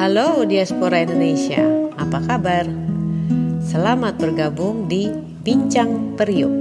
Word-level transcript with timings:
Halo 0.00 0.48
diaspora 0.48 1.04
Indonesia, 1.04 1.60
apa 2.00 2.24
kabar? 2.24 2.64
Selamat 3.60 4.16
bergabung 4.16 4.88
di 4.88 5.12
Bincang 5.44 6.16
Periuk. 6.16 6.56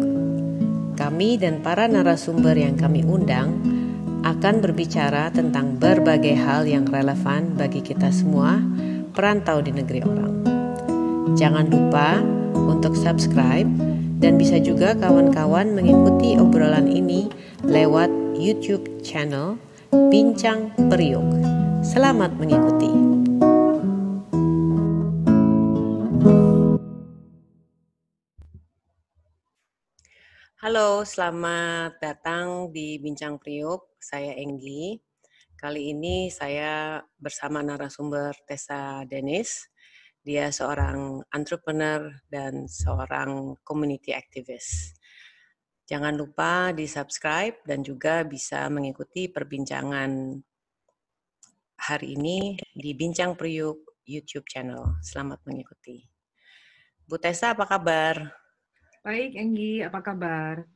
Kami 0.99 1.39
dan 1.39 1.63
para 1.63 1.87
narasumber 1.87 2.59
yang 2.59 2.75
kami 2.75 2.99
undang 3.07 3.55
akan 4.27 4.59
berbicara 4.59 5.31
tentang 5.31 5.79
berbagai 5.79 6.35
hal 6.35 6.67
yang 6.67 6.83
relevan 6.83 7.55
bagi 7.55 7.79
kita 7.79 8.11
semua 8.11 8.59
perantau 9.15 9.63
di 9.63 9.71
negeri 9.71 10.03
orang. 10.03 10.35
Jangan 11.39 11.71
lupa 11.71 12.19
untuk 12.51 12.91
subscribe 12.91 13.71
dan 14.19 14.35
bisa 14.35 14.59
juga 14.59 14.99
kawan-kawan 14.99 15.79
mengikuti 15.79 16.35
obrolan 16.35 16.91
ini 16.91 17.31
lewat 17.63 18.11
YouTube 18.35 18.99
channel 18.99 19.55
Bincang 20.11 20.75
Periuk. 20.91 21.39
Selamat 21.87 22.35
mengikuti. 22.35 23.08
Halo, 30.59 31.07
selamat 31.07 32.03
datang 32.03 32.67
di 32.75 32.99
Bincang 32.99 33.39
Priuk. 33.39 33.95
Saya 33.95 34.35
Enggi. 34.35 34.99
Kali 35.55 35.95
ini 35.95 36.27
saya 36.27 36.99
bersama 37.15 37.63
narasumber 37.63 38.35
Tessa 38.43 39.07
Dennis. 39.07 39.71
Dia 40.19 40.51
seorang 40.51 41.23
entrepreneur 41.31 42.11
dan 42.27 42.67
seorang 42.67 43.55
community 43.63 44.11
activist. 44.11 44.99
Jangan 45.87 46.19
lupa 46.19 46.75
di-subscribe 46.75 47.63
dan 47.63 47.79
juga 47.79 48.27
bisa 48.27 48.67
mengikuti 48.67 49.31
perbincangan 49.31 50.43
hari 51.87 52.19
ini 52.19 52.59
di 52.75 52.91
Bincang 52.99 53.39
Priuk 53.39 54.03
YouTube 54.03 54.43
channel. 54.51 54.99
Selamat 54.99 55.39
mengikuti. 55.47 56.03
Bu 57.07 57.15
Tessa, 57.15 57.55
apa 57.55 57.63
kabar? 57.63 58.38
Baik, 58.99 59.31
Enggi, 59.39 59.79
apa 59.79 60.03
kabar? 60.03 60.67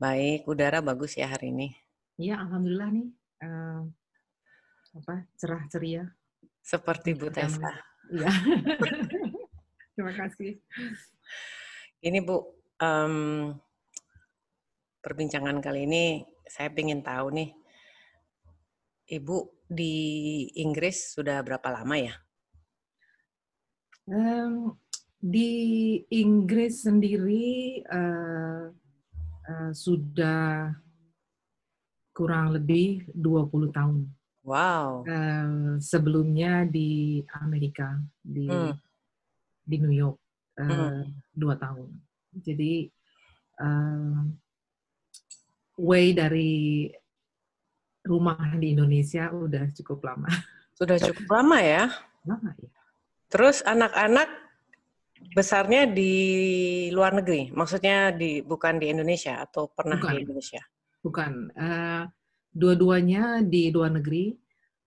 Baik, 0.00 0.48
udara 0.48 0.80
bagus 0.80 1.12
ya 1.12 1.28
hari 1.28 1.52
ini. 1.52 1.76
Iya, 2.16 2.40
alhamdulillah 2.40 2.88
nih. 2.88 3.08
Uh, 3.44 3.80
apa 4.96 5.28
cerah 5.36 5.60
ceria. 5.68 6.04
Seperti 6.64 7.12
Bu 7.12 7.28
Tessa. 7.28 7.68
Iya. 8.08 8.32
Terima 9.92 10.12
kasih. 10.16 10.56
Ini 12.00 12.18
Bu, 12.24 12.48
um, 12.80 13.52
perbincangan 15.04 15.60
kali 15.60 15.84
ini 15.84 16.24
saya 16.48 16.72
ingin 16.72 17.04
tahu 17.04 17.28
nih, 17.28 17.50
Ibu 19.06 19.68
di 19.68 19.94
Inggris 20.64 21.12
sudah 21.12 21.44
berapa 21.44 21.68
lama 21.68 21.96
ya? 22.00 22.14
Um, 24.08 24.80
di 25.16 25.96
Inggris 26.12 26.84
sendiri 26.84 27.80
uh, 27.88 28.68
uh, 29.46 29.70
sudah 29.72 30.70
kurang 32.16 32.56
lebih 32.56 33.04
20 33.12 33.76
tahun. 33.76 34.08
Wow. 34.46 35.02
Uh, 35.04 35.76
sebelumnya 35.82 36.62
di 36.64 37.18
Amerika, 37.42 37.98
di 38.22 38.46
hmm. 38.46 38.78
di 39.66 39.76
New 39.82 39.90
York, 39.90 40.18
uh, 40.62 40.64
hmm. 40.64 41.02
dua 41.34 41.58
tahun. 41.58 41.90
Jadi 42.30 42.86
uh, 43.58 44.22
way 45.82 46.14
dari 46.14 46.86
rumah 48.06 48.38
di 48.54 48.72
Indonesia 48.72 49.34
udah 49.34 49.74
cukup 49.74 50.06
lama. 50.06 50.30
Sudah 50.78 51.00
cukup 51.02 51.26
lama 51.26 51.58
ya? 51.58 51.90
Lama 52.22 52.54
ya. 52.62 52.70
Terus 53.26 53.66
anak-anak 53.66 54.45
besarnya 55.32 55.88
di 55.88 56.12
luar 56.92 57.16
negeri, 57.16 57.52
maksudnya 57.52 58.12
di 58.12 58.40
bukan 58.40 58.80
di 58.80 58.92
Indonesia 58.92 59.40
atau 59.42 59.68
pernah 59.72 59.96
bukan. 59.96 60.12
di 60.12 60.22
Indonesia? 60.24 60.62
Bukan, 61.00 61.32
uh, 61.54 62.02
dua-duanya 62.52 63.44
di 63.44 63.68
luar 63.70 63.94
negeri. 63.94 64.34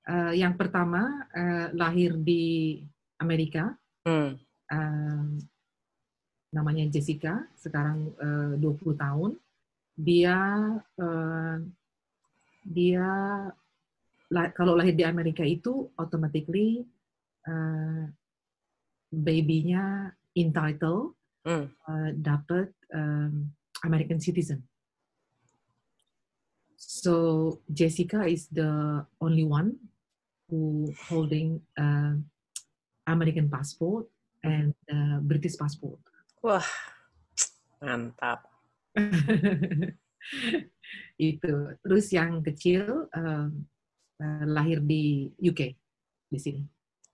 Uh, 0.09 0.34
yang 0.34 0.57
pertama 0.57 1.29
uh, 1.38 1.69
lahir 1.78 2.17
di 2.17 2.81
Amerika, 3.22 3.78
hmm. 4.09 4.31
uh, 4.73 5.25
namanya 6.50 6.90
Jessica, 6.90 7.46
sekarang 7.53 8.09
uh, 8.17 8.57
20 8.57 8.97
tahun 8.97 9.31
dia 10.00 10.40
uh, 10.79 11.56
dia 12.63 13.09
lah, 14.31 14.46
kalau 14.56 14.79
lahir 14.79 14.96
di 14.96 15.03
Amerika 15.03 15.44
itu 15.44 15.91
automatically 16.00 16.88
uh, 17.50 18.07
babynya 19.11 20.13
entitled 20.35 21.16
mm. 21.45 21.66
uh, 21.66 22.09
dapat 22.17 22.73
um, 22.94 23.50
American 23.85 24.19
citizen. 24.19 24.63
So 26.79 27.59
Jessica 27.69 28.23
is 28.25 28.47
the 28.50 29.03
only 29.22 29.44
one 29.44 29.78
who 30.50 30.90
holding 31.07 31.62
uh, 31.78 32.17
American 33.06 33.50
passport 33.50 34.07
and 34.44 34.73
uh, 34.90 35.19
British 35.22 35.57
passport. 35.59 36.00
Wah, 36.41 36.66
mantap. 37.84 38.47
itu. 41.19 41.53
Terus 41.84 42.06
yang 42.16 42.40
kecil 42.41 43.11
uh, 43.11 43.47
uh, 44.19 44.44
lahir 44.47 44.79
di 44.84 45.29
UK 45.40 45.61
di 46.31 46.40
sini. 46.40 46.63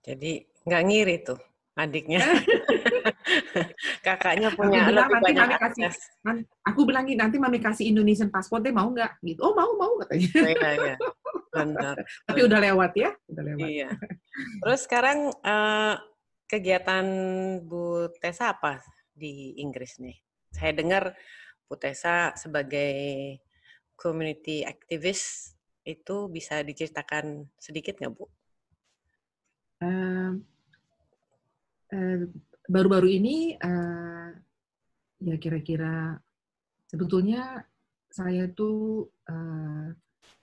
Jadi 0.02 0.38
nggak 0.66 0.84
ngiri 0.86 1.16
tuh 1.26 1.38
adiknya. 1.76 2.24
Kakaknya 4.06 4.48
punya 4.56 4.88
aku 4.88 4.90
bilang, 4.90 5.08
nanti 5.12 5.32
mami 5.36 5.56
kasih, 5.60 5.84
aku 6.64 6.80
bilangin 6.88 7.16
nanti 7.20 7.36
mami 7.36 7.58
kasih 7.60 7.84
Indonesian 7.92 8.32
passport 8.32 8.64
deh 8.64 8.72
mau 8.72 8.88
nggak? 8.88 9.20
Gitu. 9.20 9.40
Oh 9.44 9.52
mau 9.52 9.76
mau 9.76 9.92
katanya. 10.00 10.28
Iya, 10.32 10.70
iya. 10.80 10.96
Benar. 11.52 11.96
Tapi 12.24 12.40
udah 12.48 12.58
lewat 12.64 12.92
ya, 12.96 13.10
udah 13.28 13.42
lewat. 13.52 13.68
Iya. 13.68 13.88
Terus 14.64 14.80
sekarang 14.88 15.18
uh, 15.44 15.94
kegiatan 16.48 17.06
Bu 17.60 18.08
Tessa 18.18 18.56
apa 18.56 18.80
di 19.12 19.60
Inggris 19.60 20.00
nih? 20.00 20.16
Saya 20.56 20.72
dengar 20.72 21.12
Putesa 21.66 22.30
sebagai 22.38 23.36
community 23.98 24.62
activist 24.62 25.58
itu 25.82 26.30
bisa 26.30 26.62
diceritakan 26.62 27.50
sedikit 27.58 27.98
nggak 27.98 28.12
Bu? 28.14 28.24
Uh, 29.82 30.40
baru-baru 32.66 33.08
ini 33.08 33.54
uh, 33.58 34.30
ya 35.22 35.36
kira-kira 35.38 36.18
sebetulnya 36.86 37.64
saya 38.10 38.48
tuh 38.50 39.06
uh, 39.28 39.86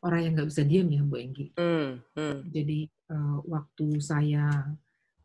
orang 0.04 0.20
yang 0.24 0.34
nggak 0.36 0.50
bisa 0.52 0.64
diam 0.68 0.88
ya 0.92 1.02
Bu 1.04 1.16
Enggi. 1.20 1.52
Hmm, 1.56 2.00
hmm. 2.16 2.38
Jadi 2.52 2.86
uh, 3.12 3.40
waktu 3.48 3.88
saya 4.04 4.74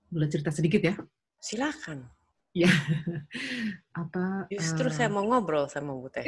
boleh 0.08 0.28
cerita 0.30 0.54
sedikit 0.54 0.82
ya? 0.82 0.94
Silakan 1.38 2.18
ya 2.56 2.70
apa 4.02 4.48
justru 4.50 4.88
uh, 4.88 4.94
saya 4.94 5.08
mau 5.12 5.22
ngobrol 5.22 5.68
sama 5.68 5.94
Bu 5.94 6.08
Teh 6.10 6.24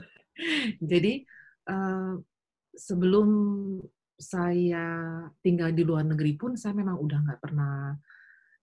jadi 0.90 1.24
uh, 1.66 2.20
sebelum 2.74 3.28
saya 4.14 4.86
tinggal 5.42 5.74
di 5.74 5.82
luar 5.82 6.06
negeri 6.06 6.38
pun 6.38 6.54
saya 6.54 6.76
memang 6.76 7.02
udah 7.02 7.18
nggak 7.26 7.40
pernah 7.42 7.98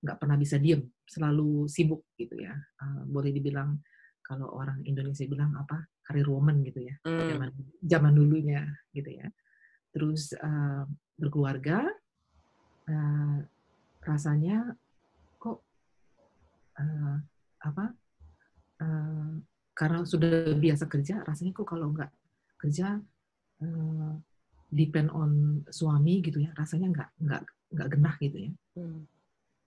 nggak 0.01 0.17
pernah 0.17 0.37
bisa 0.37 0.57
diem 0.57 0.81
selalu 1.05 1.69
sibuk 1.69 2.09
gitu 2.17 2.37
ya 2.41 2.53
uh, 2.57 3.01
boleh 3.05 3.29
dibilang 3.29 3.77
kalau 4.21 4.49
orang 4.57 4.81
Indonesia 4.85 5.25
bilang 5.29 5.53
apa 5.57 5.85
karir 6.01 6.25
woman 6.25 6.65
gitu 6.65 6.81
ya 6.81 6.95
mm. 7.05 7.29
zaman 7.37 7.49
zaman 7.85 8.13
dulunya 8.17 8.65
gitu 8.91 9.09
ya 9.13 9.27
terus 9.93 10.33
uh, 10.41 10.87
berkeluarga 11.19 11.85
uh, 12.89 13.37
rasanya 14.01 14.73
uh, 16.81 17.17
apa 17.61 17.85
uh, 18.81 19.31
karena 19.71 19.99
sudah 20.05 20.53
biasa 20.57 20.85
kerja 20.89 21.21
rasanya 21.25 21.51
kok 21.55 21.67
kalau 21.69 21.93
nggak 21.93 22.11
kerja 22.61 23.01
uh, 23.61 24.13
depend 24.71 25.09
on 25.13 25.61
suami 25.69 26.21
gitu 26.23 26.41
ya 26.41 26.51
rasanya 26.57 26.87
nggak 26.91 27.09
nggak 27.21 27.43
nggak 27.71 27.87
genah 27.91 28.15
gitu 28.21 28.37
ya 28.49 28.51
hmm. 28.77 29.01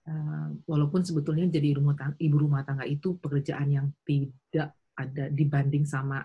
Uh, 0.09 0.47
walaupun 0.65 1.01
sebetulnya 1.01 1.49
jadi 1.49 1.77
rumah 1.77 1.97
tangga, 1.97 2.17
ibu 2.21 2.37
rumah 2.37 2.61
tangga 2.65 2.85
itu 2.85 3.17
pekerjaan 3.17 3.67
yang 3.69 3.87
tidak 4.05 4.77
ada 4.95 5.27
dibanding 5.29 5.83
sama 5.83 6.23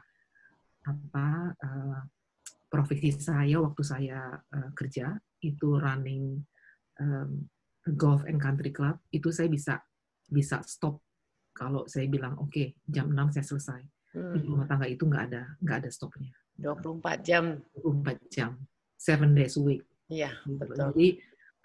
apa 0.87 1.53
uh, 1.61 2.01
profesi 2.71 3.13
saya 3.13 3.59
waktu 3.61 3.83
saya 3.83 4.33
uh, 4.39 4.71
kerja 4.73 5.19
itu 5.43 5.77
running 5.77 6.39
um, 7.03 7.45
golf 7.97 8.23
and 8.29 8.39
country 8.39 8.71
club 8.71 8.97
itu 9.11 9.33
saya 9.35 9.51
bisa 9.51 9.81
bisa 10.31 10.63
stop 10.63 11.03
kalau 11.51 11.85
saya 11.91 12.07
bilang 12.07 12.39
oke 12.39 12.49
okay, 12.53 12.79
jam 12.87 13.11
6 13.11 13.37
saya 13.37 13.45
selesai. 13.45 13.83
Hmm. 14.11 14.43
Rumah 14.43 14.67
tangga 14.67 14.87
itu 14.87 15.05
nggak 15.07 15.25
ada 15.31 15.43
nggak 15.61 15.77
ada 15.85 15.91
stopnya. 15.91 16.33
24 16.57 17.27
jam. 17.27 17.45
24 17.79 18.17
jam. 18.31 18.51
Seven 18.97 19.33
days 19.33 19.57
a 19.57 19.63
week. 19.63 19.83
Iya, 20.11 20.35
gitu. 20.45 20.61
betul. 20.61 20.77
Jadi 20.77 21.09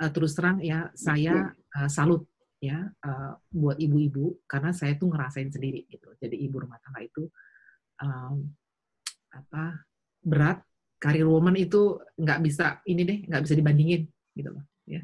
uh, 0.01 0.11
terus 0.11 0.35
terang 0.35 0.59
ya 0.59 0.91
saya 0.95 1.51
uh, 1.51 1.89
salut 1.89 2.27
ya 2.63 2.87
uh, 3.05 3.33
buat 3.51 3.77
ibu-ibu 3.77 4.47
karena 4.49 4.71
saya 4.71 4.97
tuh 4.97 5.11
ngerasain 5.11 5.51
sendiri 5.51 5.85
gitu. 5.91 6.09
Jadi 6.17 6.35
ibu 6.39 6.57
rumah 6.63 6.79
tangga 6.81 7.03
itu 7.03 7.29
um, 8.01 8.47
apa 9.35 9.85
berat, 10.25 10.63
karir 10.97 11.27
woman 11.27 11.53
itu 11.59 11.99
nggak 12.17 12.39
bisa 12.41 12.81
ini 12.89 13.03
deh 13.05 13.19
nggak 13.27 13.43
bisa 13.45 13.55
dibandingin 13.55 14.07
gitu 14.33 14.49
loh 14.49 14.65
ya. 14.89 15.03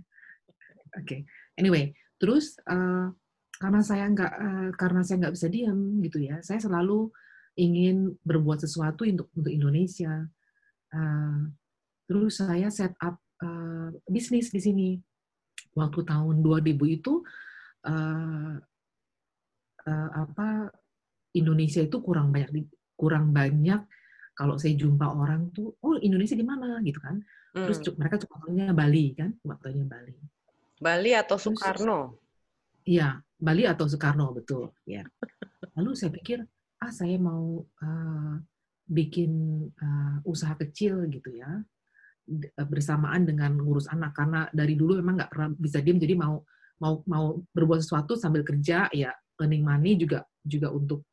Oke, 0.92 1.08
okay. 1.08 1.20
anyway, 1.56 1.96
terus 2.20 2.60
uh, 2.68 3.08
karena 3.56 3.80
saya 3.80 4.12
nggak 4.12 4.34
uh, 4.34 4.70
karena 4.76 5.02
saya 5.08 5.24
nggak 5.24 5.36
bisa 5.40 5.48
diam 5.48 5.80
gitu 6.04 6.20
ya, 6.20 6.44
saya 6.44 6.60
selalu 6.60 7.08
ingin 7.56 8.12
berbuat 8.28 8.64
sesuatu 8.64 9.08
untuk 9.08 9.32
untuk 9.36 9.52
Indonesia. 9.52 10.28
Uh, 10.92 11.48
terus 12.12 12.44
saya 12.44 12.68
set 12.68 12.92
up 13.00 13.24
uh, 13.42 13.90
bisnis 14.08 14.50
di 14.54 14.62
sini. 14.62 14.90
Waktu 15.76 16.04
tahun 16.04 16.44
2000 16.44 16.98
itu 16.98 17.24
uh, 17.88 18.56
uh, 19.88 20.10
apa 20.16 20.68
Indonesia 21.32 21.80
itu 21.80 21.98
kurang 22.04 22.36
banyak 22.36 22.68
kurang 23.00 23.32
banyak 23.32 23.82
kalau 24.36 24.60
saya 24.60 24.76
jumpa 24.76 25.06
orang 25.12 25.50
tuh 25.56 25.76
oh 25.82 25.98
Indonesia 26.00 26.36
di 26.36 26.46
mana? 26.46 26.80
Gitu 26.84 27.00
kan. 27.00 27.20
Terus 27.52 27.84
hmm. 27.84 27.96
mereka 28.00 28.16
cuma 28.24 28.36
tahunya 28.46 28.66
Bali 28.72 29.06
kan 29.16 29.30
cuma 29.44 29.56
tahunya 29.60 29.86
Bali. 29.88 30.16
Bali 30.82 31.12
atau 31.14 31.38
Soekarno? 31.38 32.18
Iya 32.88 33.22
Bali 33.38 33.64
atau 33.68 33.86
Soekarno 33.88 34.34
betul. 34.36 34.72
Ya 34.88 35.08
lalu 35.76 35.96
saya 35.96 36.12
pikir 36.12 36.44
ah 36.82 36.92
saya 36.92 37.16
mau 37.22 37.64
uh, 37.64 38.36
bikin 38.92 39.32
uh, 39.72 40.18
usaha 40.28 40.58
kecil 40.60 41.08
gitu 41.08 41.32
ya. 41.32 41.48
Eh, 41.48 41.62
bersamaan 42.68 43.26
dengan 43.28 43.58
ngurus 43.58 43.90
anak. 43.90 44.16
Karena 44.16 44.48
dari 44.52 44.78
dulu 44.78 45.00
memang 45.00 45.20
nggak 45.22 45.32
pernah 45.32 45.50
bisa 45.56 45.80
diem 45.82 46.00
jadi 46.00 46.16
mau 46.18 46.42
mau 46.82 47.06
mau 47.06 47.38
berbuat 47.54 47.82
sesuatu 47.86 48.18
sambil 48.18 48.42
kerja 48.42 48.90
ya 48.90 49.14
earning 49.38 49.62
money 49.62 49.98
juga 49.98 50.26
juga 50.42 50.74
untuk 50.74 51.06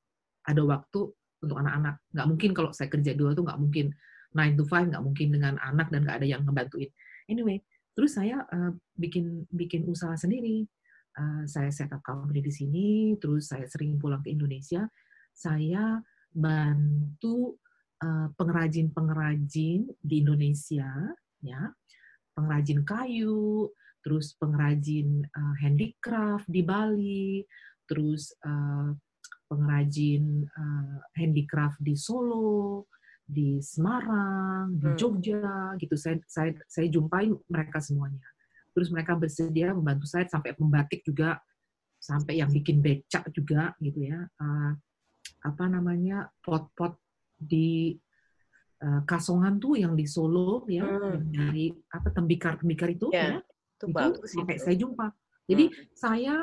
ada 0.49 0.65
waktu 0.65 1.01
untuk 1.45 1.57
anak-anak. 1.59 2.01
Nggak 2.13 2.27
mungkin 2.27 2.51
kalau 2.57 2.71
saya 2.73 2.89
kerja 2.89 3.13
dua 3.13 3.37
tuh 3.37 3.45
nggak 3.45 3.61
mungkin 3.61 3.87
9 4.29 4.61
to 4.61 4.65
5 4.69 4.93
nggak 4.93 5.05
mungkin 5.05 5.29
dengan 5.33 5.55
anak 5.61 5.89
dan 5.89 6.05
nggak 6.05 6.17
ada 6.25 6.27
yang 6.29 6.43
ngebantuin. 6.45 6.91
Anyway 7.29 7.61
terus 7.97 8.15
saya 8.15 8.47
uh, 8.47 8.73
bikin 8.97 9.45
bikin 9.53 9.85
usaha 9.89 10.15
sendiri. 10.15 10.65
Uh, 11.19 11.43
saya 11.51 11.67
set 11.75 11.91
up 11.91 11.99
company 12.07 12.39
di 12.39 12.53
sini 12.55 12.87
terus 13.19 13.51
saya 13.51 13.67
sering 13.67 13.99
pulang 13.99 14.23
ke 14.23 14.31
Indonesia. 14.33 14.87
Saya 15.35 15.99
bantu 16.29 17.59
Eh, 17.59 17.68
pengrajin-pengrajin 18.39 19.91
di 19.99 20.15
Indonesia, 20.23 20.87
ya, 21.43 21.71
pengrajin 22.39 22.87
kayu, 22.87 23.67
terus 24.07 24.39
pengrajin 24.39 25.27
uh, 25.27 25.55
handicraft 25.59 26.47
di 26.47 26.63
Bali, 26.63 27.43
terus 27.91 28.31
uh, 28.47 28.95
pengrajin 29.51 30.47
uh, 30.47 30.97
handicraft 31.19 31.83
di 31.83 31.99
Solo, 31.99 32.87
di 33.27 33.59
Semarang, 33.59 34.79
di 34.79 34.89
hmm. 34.89 34.97
Jogja, 34.97 35.75
gitu. 35.77 35.99
Saya 35.99 36.23
saya 36.31 36.55
saya 36.71 36.87
jumpai 36.89 37.29
mereka 37.51 37.83
semuanya. 37.83 38.23
Terus 38.73 38.95
mereka 38.95 39.19
bersedia 39.19 39.75
membantu 39.75 40.07
saya 40.07 40.25
sampai 40.31 40.55
pembatik 40.55 41.03
juga, 41.03 41.43
sampai 41.99 42.39
yang 42.39 42.49
bikin 42.55 42.79
becak 42.79 43.27
juga, 43.35 43.75
gitu 43.83 44.07
ya. 44.07 44.25
Uh, 44.39 44.73
apa 45.43 45.65
namanya 45.71 46.31
pot-pot 46.43 46.99
di 47.39 47.95
uh, 48.83 49.01
Kasongan 49.07 49.63
tuh 49.63 49.79
yang 49.79 49.95
di 49.95 50.05
Solo 50.05 50.67
ya 50.67 50.85
hmm. 50.85 51.31
dari 51.31 51.71
apa 51.95 52.09
tembikar 52.11 52.59
tembikar 52.59 52.91
itu 52.91 53.11
yeah, 53.15 53.39
ya 53.39 53.47
itu, 53.79 53.87
itu 53.87 53.87
bagus 53.95 54.29
sampai 54.35 54.57
itu. 54.59 54.65
saya 54.67 54.77
jumpa. 54.77 55.07
Jadi 55.49 55.65
hmm. 55.71 55.77
saya 55.95 56.35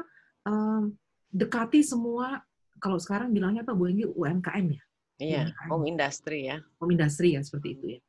um, 0.48 0.96
dekati 1.30 1.84
semua 1.84 2.42
kalau 2.80 3.00
sekarang 3.00 3.32
bilangnya 3.32 3.64
apa 3.64 3.76
Bu 3.76 3.92
Enggi 3.92 4.08
UMKM 4.08 4.66
ya? 4.72 4.84
Iya 5.16 5.44
home 5.72 5.88
industry 5.88 6.52
ya. 6.52 6.58
Home 6.80 6.92
industry 6.96 7.40
ya 7.40 7.42
seperti 7.44 7.68
itu 7.80 7.86
ya. 7.96 8.00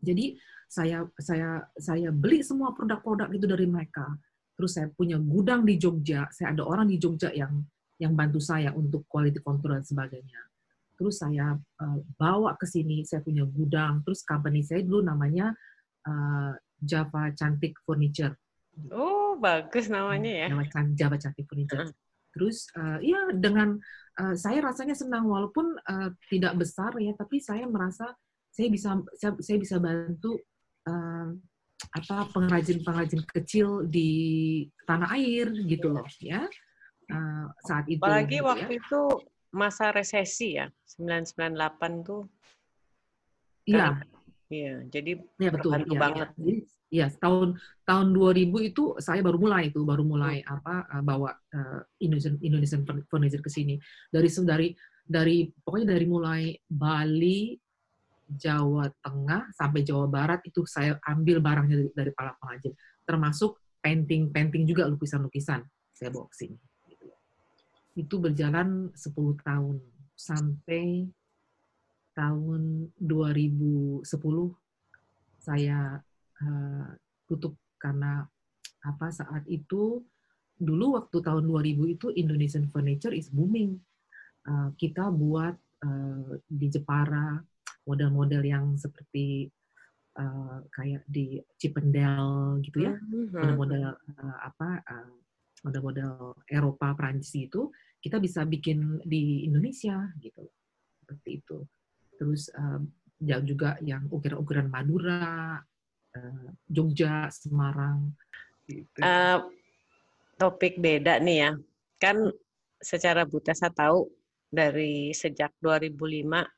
Jadi 0.00 0.26
saya 0.70 1.02
saya 1.18 1.66
saya 1.76 2.08
beli 2.14 2.46
semua 2.46 2.72
produk-produk 2.74 3.30
itu 3.34 3.46
dari 3.46 3.66
mereka. 3.66 4.06
Terus 4.54 4.76
saya 4.76 4.86
punya 4.92 5.16
gudang 5.16 5.62
di 5.66 5.78
Jogja 5.78 6.26
saya 6.34 6.54
ada 6.54 6.66
orang 6.66 6.90
di 6.90 6.98
Jogja 6.98 7.30
yang 7.30 7.62
yang 8.00 8.16
bantu 8.16 8.40
saya 8.40 8.72
untuk 8.72 9.04
quality 9.06 9.44
control 9.44 9.76
dan 9.76 9.84
sebagainya 9.84 10.49
terus 11.00 11.24
saya 11.24 11.56
uh, 11.56 11.98
bawa 12.20 12.52
ke 12.60 12.68
sini 12.68 13.00
saya 13.08 13.24
punya 13.24 13.48
gudang 13.48 14.04
terus 14.04 14.20
company 14.20 14.60
saya 14.60 14.84
dulu 14.84 15.08
namanya 15.08 15.56
uh, 16.04 16.52
Java 16.76 17.32
Cantik 17.32 17.80
Furniture 17.88 18.36
oh 18.92 19.40
bagus 19.40 19.88
namanya 19.88 20.44
ya 20.44 20.46
nama 20.52 20.68
Java 20.92 21.16
Cantik 21.16 21.48
Furniture 21.48 21.88
terus 22.36 22.68
uh, 22.76 23.00
ya 23.00 23.32
dengan 23.32 23.80
uh, 24.20 24.36
saya 24.36 24.60
rasanya 24.60 24.92
senang 24.92 25.24
walaupun 25.24 25.72
uh, 25.88 26.12
tidak 26.28 26.60
besar 26.60 26.92
ya 27.00 27.16
tapi 27.16 27.40
saya 27.40 27.64
merasa 27.64 28.12
saya 28.52 28.68
bisa 28.68 29.00
saya, 29.16 29.32
saya 29.40 29.56
bisa 29.56 29.80
bantu 29.80 30.36
uh, 30.84 31.32
apa 31.96 32.28
pengrajin-pengrajin 32.36 33.24
kecil 33.24 33.88
di 33.88 34.68
tanah 34.84 35.16
air 35.16 35.48
gitu 35.64 35.88
loh 35.88 36.04
ya 36.20 36.44
uh, 37.10 37.46
saat 37.66 37.84
itu. 37.90 38.00
Apalagi 38.00 38.38
gitu, 38.38 38.46
waktu 38.46 38.72
ya. 38.76 38.80
itu 38.80 39.00
masa 39.50 39.90
resesi 39.90 40.58
ya 40.58 40.70
998 40.98 42.06
tuh 42.06 42.22
iya 43.66 43.98
iya 44.50 44.82
jadi 44.86 45.18
ya, 45.38 45.50
betul 45.54 45.72
ya, 45.74 45.98
banget 45.98 46.30
ya. 46.38 46.58
Iya, 46.90 47.06
tahun 47.22 47.54
tahun 47.86 48.10
2000 48.10 48.50
itu 48.66 48.98
saya 48.98 49.22
baru 49.22 49.38
mulai 49.38 49.70
itu, 49.70 49.78
baru 49.86 50.02
mulai 50.02 50.42
hmm. 50.42 50.54
apa 50.58 50.74
eh, 50.90 51.02
bawa 51.06 51.30
uh, 51.54 51.80
Indonesian 52.02 52.34
Indonesian 52.42 52.82
furniture 52.82 53.38
ke 53.38 53.46
sini. 53.46 53.78
Dari 54.10 54.26
dari 54.26 54.74
dari 55.06 55.36
pokoknya 55.46 55.94
dari 55.94 56.06
mulai 56.10 56.50
Bali, 56.66 57.54
Jawa 58.26 58.90
Tengah 59.06 59.54
sampai 59.54 59.86
Jawa 59.86 60.10
Barat 60.10 60.42
itu 60.42 60.66
saya 60.66 60.98
ambil 61.06 61.38
barangnya 61.38 61.78
dari, 61.78 61.90
dari 61.94 62.10
para 62.10 62.34
pengrajin, 62.42 62.74
termasuk 63.06 63.54
painting-painting 63.86 64.66
juga 64.66 64.90
lukisan-lukisan 64.90 65.62
saya 65.94 66.10
bawa 66.10 66.26
ke 66.26 66.36
sini 66.46 66.58
itu 67.98 68.18
berjalan 68.22 68.92
10 68.94 69.14
tahun 69.42 69.76
sampai 70.14 71.10
tahun 72.14 72.92
2010 73.00 74.04
saya 75.40 75.98
uh, 76.44 76.88
tutup 77.24 77.56
karena 77.80 78.28
apa 78.84 79.08
saat 79.08 79.44
itu 79.48 80.04
dulu 80.60 81.00
waktu 81.00 81.16
tahun 81.24 81.48
2000 81.48 81.94
itu 81.96 82.06
Indonesian 82.12 82.68
furniture 82.68 83.16
is 83.16 83.32
booming. 83.32 83.80
Uh, 84.44 84.72
kita 84.76 85.08
buat 85.08 85.56
uh, 85.84 86.32
di 86.44 86.66
Jepara 86.68 87.40
model-model 87.88 88.44
yang 88.44 88.76
seperti 88.76 89.48
uh, 90.20 90.60
kayak 90.72 91.04
di 91.08 91.40
Cipendel 91.56 92.60
gitu 92.64 92.84
ya, 92.84 92.94
mm-hmm. 92.96 93.36
model-model 93.36 93.82
uh, 93.96 94.36
apa 94.44 94.84
uh, 94.84 95.19
model-model 95.64 96.36
Eropa, 96.48 96.96
Prancis 96.96 97.36
itu 97.36 97.68
kita 98.00 98.16
bisa 98.16 98.48
bikin 98.48 99.00
di 99.04 99.44
Indonesia 99.44 100.08
gitu 100.20 100.48
seperti 101.04 101.30
itu. 101.44 101.58
Terus 102.16 102.48
uh, 102.56 102.80
juga 103.44 103.76
yang 103.84 104.08
ukiran-ukiran 104.08 104.68
Madura, 104.72 105.60
Jogja, 106.64 107.28
Semarang. 107.28 108.16
Gitu. 108.64 109.00
Uh, 109.02 109.44
topik 110.40 110.80
beda 110.80 111.20
nih 111.20 111.36
ya, 111.44 111.50
kan 112.00 112.16
secara 112.80 113.28
Butesa 113.28 113.68
tahu 113.68 114.08
dari 114.48 115.12
sejak 115.12 115.52
2005 115.60 116.48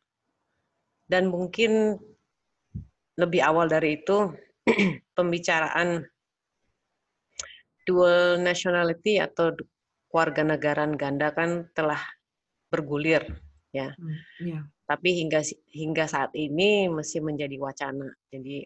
dan 1.11 1.29
mungkin 1.29 1.99
lebih 3.21 3.43
awal 3.45 3.69
dari 3.69 4.01
itu 4.01 4.33
pembicaraan 5.19 6.07
dual 7.83 8.39
nationality 8.43 9.19
atau 9.19 9.55
warga 10.13 10.45
negara 10.45 10.85
ganda 10.93 11.33
kan 11.33 11.67
telah 11.73 12.01
bergulir 12.69 13.25
ya. 13.73 13.93
Hmm, 13.97 14.19
yeah. 14.41 14.63
Tapi 14.85 15.25
hingga 15.25 15.41
hingga 15.73 16.05
saat 16.05 16.37
ini 16.37 16.89
masih 16.93 17.25
menjadi 17.25 17.57
wacana. 17.57 18.13
Jadi 18.29 18.65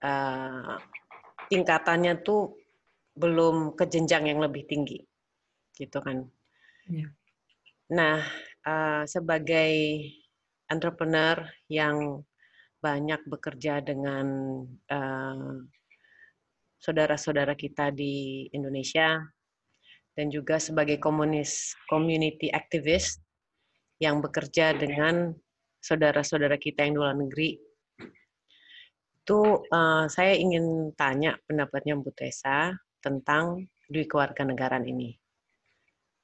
uh, 0.00 0.80
tingkatannya 1.52 2.24
tuh 2.24 2.56
belum 3.18 3.74
ke 3.76 3.84
jenjang 3.90 4.30
yang 4.30 4.40
lebih 4.40 4.64
tinggi, 4.64 5.02
gitu 5.76 5.98
kan. 6.00 6.24
Yeah. 6.88 7.12
Nah, 7.92 8.24
uh, 8.64 9.02
sebagai 9.04 9.72
entrepreneur 10.70 11.40
yang 11.68 12.22
banyak 12.78 13.26
bekerja 13.26 13.82
dengan 13.82 14.26
uh, 14.86 15.66
saudara-saudara 16.78 17.58
kita 17.58 17.90
di 17.90 18.46
Indonesia 18.54 19.18
dan 20.14 20.34
juga 20.34 20.58
sebagai 20.58 20.98
komunis 20.98 21.78
community 21.86 22.50
activist 22.50 23.22
yang 24.02 24.18
bekerja 24.18 24.74
dengan 24.74 25.34
saudara-saudara 25.82 26.58
kita 26.58 26.86
yang 26.86 26.94
di 26.94 26.98
luar 26.98 27.14
negeri. 27.14 27.50
itu 29.28 29.60
uh, 29.60 30.08
saya 30.08 30.32
ingin 30.40 30.88
tanya 30.96 31.36
pendapatnya 31.44 32.00
Bu 32.00 32.08
Tessa 32.16 32.72
tentang 33.04 33.60
dui 33.84 34.08
kewarganegaraan 34.08 34.88
ini. 34.88 35.12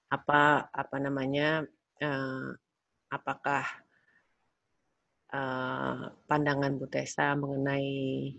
Apa 0.08 0.73
apa 0.73 0.96
namanya? 0.96 1.68
Uh, 2.00 2.56
apakah 3.12 3.61
uh, 5.37 6.16
pandangan 6.25 6.80
Bu 6.80 6.88
Tessa 6.88 7.37
mengenai 7.37 8.32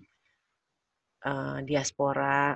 uh, 1.26 1.60
diaspora 1.66 2.54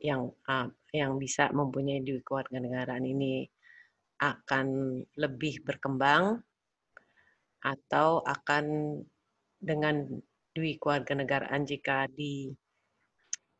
yang 0.00 0.32
uh, 0.48 0.68
yang 0.90 1.20
bisa 1.20 1.52
mempunyai 1.52 2.00
dui 2.00 2.24
kewarganegaraan 2.24 3.04
ini 3.04 3.44
akan 4.16 4.96
lebih 5.20 5.60
berkembang 5.60 6.40
atau 7.60 8.24
akan 8.24 8.96
dengan 9.60 10.08
dui 10.56 10.80
kewarganegaraan 10.80 11.68
jika 11.68 12.08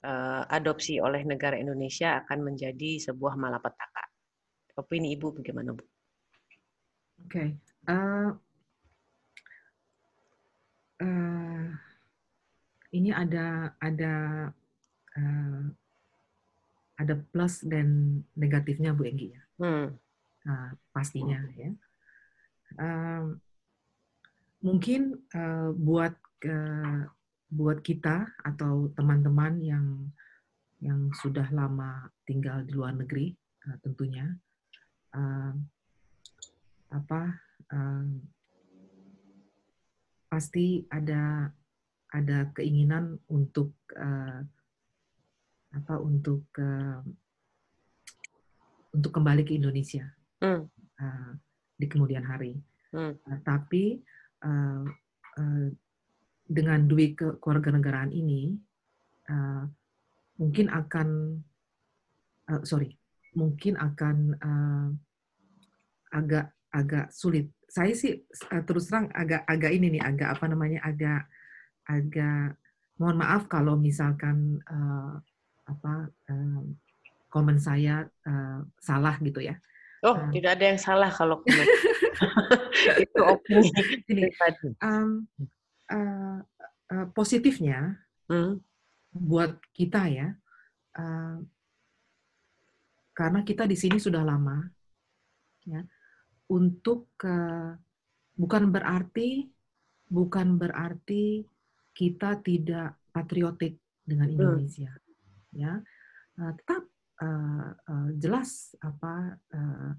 diadopsi 0.01 0.97
uh, 0.97 1.05
oleh 1.05 1.29
negara 1.29 1.61
Indonesia 1.61 2.25
akan 2.25 2.53
menjadi 2.53 3.13
sebuah 3.13 3.37
malapetaka. 3.37 4.09
Opini 4.77 5.13
Ibu 5.17 5.41
bagaimana, 5.41 5.73
Bu? 5.73 5.81
Oke. 5.81 5.89
Okay. 7.29 7.49
Uh, 7.89 8.33
uh, 11.01 11.86
ini 12.97 13.11
ada 13.13 13.77
ada 13.79 14.15
uh, 15.17 15.63
ada 16.97 17.15
plus 17.33 17.61
dan 17.65 18.21
negatifnya 18.33 18.97
Bu 18.97 19.05
Enggi 19.05 19.37
ya. 19.37 19.43
Hmm. 19.61 19.87
Uh, 20.47 20.71
pastinya 20.95 21.41
ya. 21.59 21.71
Uh, 22.77 23.37
mungkin 24.65 25.21
uh, 25.37 25.71
buat 25.77 26.15
uh, 26.49 27.01
buat 27.53 27.79
kita 27.85 28.27
atau 28.43 28.91
teman-teman 28.97 29.63
yang 29.63 29.87
yang 30.83 31.09
sudah 31.17 31.47
lama 31.55 32.11
tinggal 32.29 32.61
di 32.67 32.73
luar 32.75 32.93
negeri 32.93 33.33
uh, 33.65 33.77
tentunya 33.81 34.29
uh, 35.15 35.55
apa 36.93 37.23
uh, 37.73 38.07
pasti 40.27 40.85
ada 40.93 41.49
ada 42.15 42.51
keinginan 42.55 43.19
untuk 43.27 43.75
uh, 43.97 44.41
apa 45.75 45.95
untuk 46.01 46.47
uh, 46.57 47.03
untuk 48.95 49.13
kembali 49.13 49.43
ke 49.45 49.53
Indonesia 49.59 50.07
mm. 50.41 50.63
uh, 51.03 51.31
di 51.77 51.87
kemudian 51.91 52.25
hari. 52.25 52.57
Mm. 52.95 53.13
Uh, 53.21 53.39
tapi 53.45 54.01
uh, 54.47 54.87
uh, 55.37 55.67
dengan 56.47 56.87
duit 56.87 57.19
ke 57.19 57.37
kewarganegaraan 57.43 58.15
ini 58.15 58.55
uh, 59.29 59.67
mungkin 60.39 60.71
akan 60.71 61.09
uh, 62.49 62.63
sorry 62.63 62.95
mungkin 63.37 63.77
akan 63.77 64.17
uh, 64.41 64.89
agak 66.15 66.55
agak 66.73 67.07
sulit. 67.13 67.53
Saya 67.67 67.93
sih 67.93 68.25
uh, 68.25 68.63
terus 68.65 68.89
terang 68.89 69.13
agak 69.13 69.45
agak 69.45 69.71
ini 69.75 69.99
nih 69.99 70.03
agak 70.07 70.39
apa 70.39 70.45
namanya 70.49 70.81
agak 70.87 71.29
agak 71.87 72.59
mohon 72.99 73.19
maaf 73.21 73.47
kalau 73.47 73.79
misalkan 73.79 74.59
uh, 74.67 75.21
apa 75.67 76.11
uh, 76.31 76.63
komen 77.31 77.59
saya 77.59 78.07
uh, 78.27 78.65
salah 78.81 79.19
gitu 79.23 79.43
ya. 79.43 79.59
Oh, 80.05 80.15
uh, 80.15 80.31
tidak 80.31 80.61
ada 80.61 80.65
yang 80.75 80.81
salah 80.81 81.11
kalau 81.11 81.43
komen. 81.43 81.67
itu 83.05 83.21
opini. 83.21 83.69
Ini, 84.09 84.23
um, 84.81 85.27
uh, 85.91 86.39
uh, 86.93 87.07
positifnya 87.13 87.99
hmm. 88.31 88.61
buat 89.13 89.59
kita 89.77 90.09
ya, 90.09 90.29
uh, 90.97 91.37
karena 93.17 93.41
kita 93.43 93.65
di 93.69 93.77
sini 93.77 93.99
sudah 94.01 94.23
lama, 94.23 94.65
ya, 95.67 95.83
untuk 96.49 97.11
uh, 97.25 97.75
bukan 98.37 98.71
berarti 98.71 99.49
bukan 100.07 100.55
berarti 100.55 101.43
kita 101.97 102.45
tidak 102.45 103.01
patriotik 103.09 103.81
dengan 104.05 104.29
hmm. 104.29 104.35
Indonesia, 104.37 104.93
hmm. 104.93 105.57
ya, 105.57 105.73
uh, 106.45 106.53
tetap 106.61 106.83
uh, 107.25 107.73
uh, 107.73 108.09
jelas 108.21 108.77
apa 108.85 109.41
uh, 109.57 109.91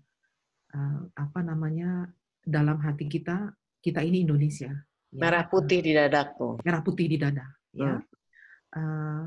uh, 0.78 1.00
apa 1.18 1.40
namanya 1.42 2.06
dalam 2.46 2.78
hati 2.78 3.10
kita 3.10 3.58
kita 3.82 4.06
ini 4.06 4.22
Indonesia 4.22 4.70
Ya. 5.14 5.22
Merah 5.24 5.46
putih 5.48 5.80
di 5.80 5.96
dadaku. 5.96 6.60
Merah 6.62 6.82
putih 6.84 7.08
di 7.08 7.18
dada. 7.18 7.48
Ya. 7.72 7.96
Hmm. 7.96 8.04
Uh, 8.76 9.24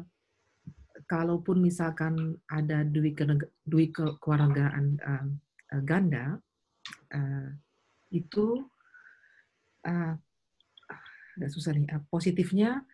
kalaupun 1.08 1.64
misalkan 1.64 2.36
ada 2.46 2.84
duit 2.84 3.16
ke 3.16 3.24
duit 3.64 3.90
ke 3.96 4.20
kewargaan 4.20 5.00
uh, 5.00 5.26
uh, 5.72 5.82
ganda, 5.82 6.36
uh, 7.16 7.48
itu 8.12 8.60
uh, 9.88 10.14
agak 11.40 11.50
susah 11.56 11.72
nih. 11.72 11.88
Uh, 11.88 12.04
positifnya 12.12 12.84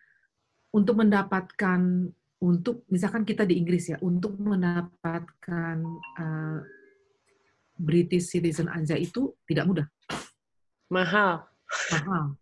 untuk 0.71 1.03
mendapatkan 1.03 2.07
untuk 2.37 2.87
misalkan 2.87 3.27
kita 3.27 3.43
di 3.43 3.59
Inggris 3.59 3.91
ya 3.91 3.97
untuk 3.99 4.39
mendapatkan 4.39 5.77
uh, 6.15 6.59
British 7.77 8.31
citizen 8.31 8.71
aja 8.71 8.95
itu 8.95 9.35
tidak 9.43 9.67
mudah. 9.67 9.87
Mahal. 10.87 11.43
Mahal 11.91 12.39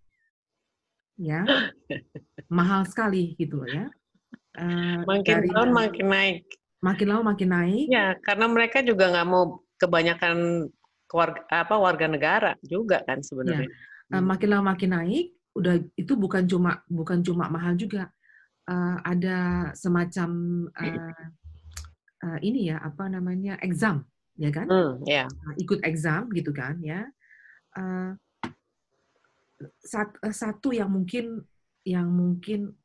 ya 1.20 1.44
mahal 2.58 2.84
sekali 2.88 3.36
gitu 3.40 3.64
loh 3.64 3.70
ya 3.70 3.86
uh, 4.60 5.00
makin 5.08 5.36
dari, 5.44 5.48
tahun 5.52 5.72
makin 5.72 6.06
naik 6.12 6.44
makin 6.84 7.08
lama 7.10 7.24
makin 7.34 7.50
naik 7.50 7.88
ya 7.90 8.08
karena 8.22 8.46
mereka 8.52 8.84
juga 8.84 9.10
nggak 9.12 9.28
mau 9.28 9.64
kebanyakan 9.80 10.68
keluarga 11.08 11.42
apa 11.50 11.76
warga 11.80 12.08
negara 12.08 12.52
juga 12.64 13.02
kan 13.08 13.24
sebenarnya 13.24 13.68
ya. 13.68 14.20
uh, 14.20 14.24
makin 14.24 14.48
lama 14.52 14.76
makin 14.76 14.92
naik 14.92 15.26
udah 15.56 15.80
itu 15.96 16.14
bukan 16.20 16.46
cuma 16.46 16.84
bukan 16.88 17.24
cuma 17.24 17.48
mahal 17.48 17.74
juga. 17.80 18.12
Uh, 18.66 18.98
ada 19.06 19.70
semacam 19.78 20.30
uh, 20.74 21.30
uh, 22.26 22.40
ini 22.42 22.74
ya 22.74 22.82
apa 22.82 23.06
namanya 23.08 23.62
exam 23.62 24.02
ya 24.42 24.50
kan? 24.50 24.66
Mm, 24.66 25.06
yeah. 25.06 25.30
uh, 25.30 25.54
ikut 25.62 25.86
exam 25.86 26.34
gitu 26.34 26.50
kan 26.50 26.82
ya. 26.82 27.06
Uh, 27.78 28.18
Eh, 29.96 30.36
satu 30.36 30.76
yang 30.76 30.92
mungkin 30.92 31.40
yang 31.86 32.12
mungkin 32.12 32.76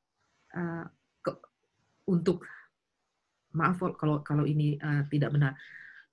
uh, 0.55 0.87
ke, 1.25 1.33
untuk 2.07 2.47
maaf 3.57 3.83
kalau 3.99 4.23
kalau 4.23 4.45
ini 4.47 4.79
uh, 4.79 5.03
tidak 5.11 5.35
benar. 5.35 5.59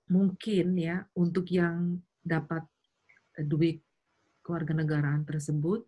Mungkin 0.08 0.74
ya 0.74 1.04
untuk 1.14 1.46
yang 1.52 2.00
dapat 2.24 2.64
duit 3.44 3.84
keluarga 4.42 4.72
negaraan 4.72 5.22
tersebut 5.22 5.84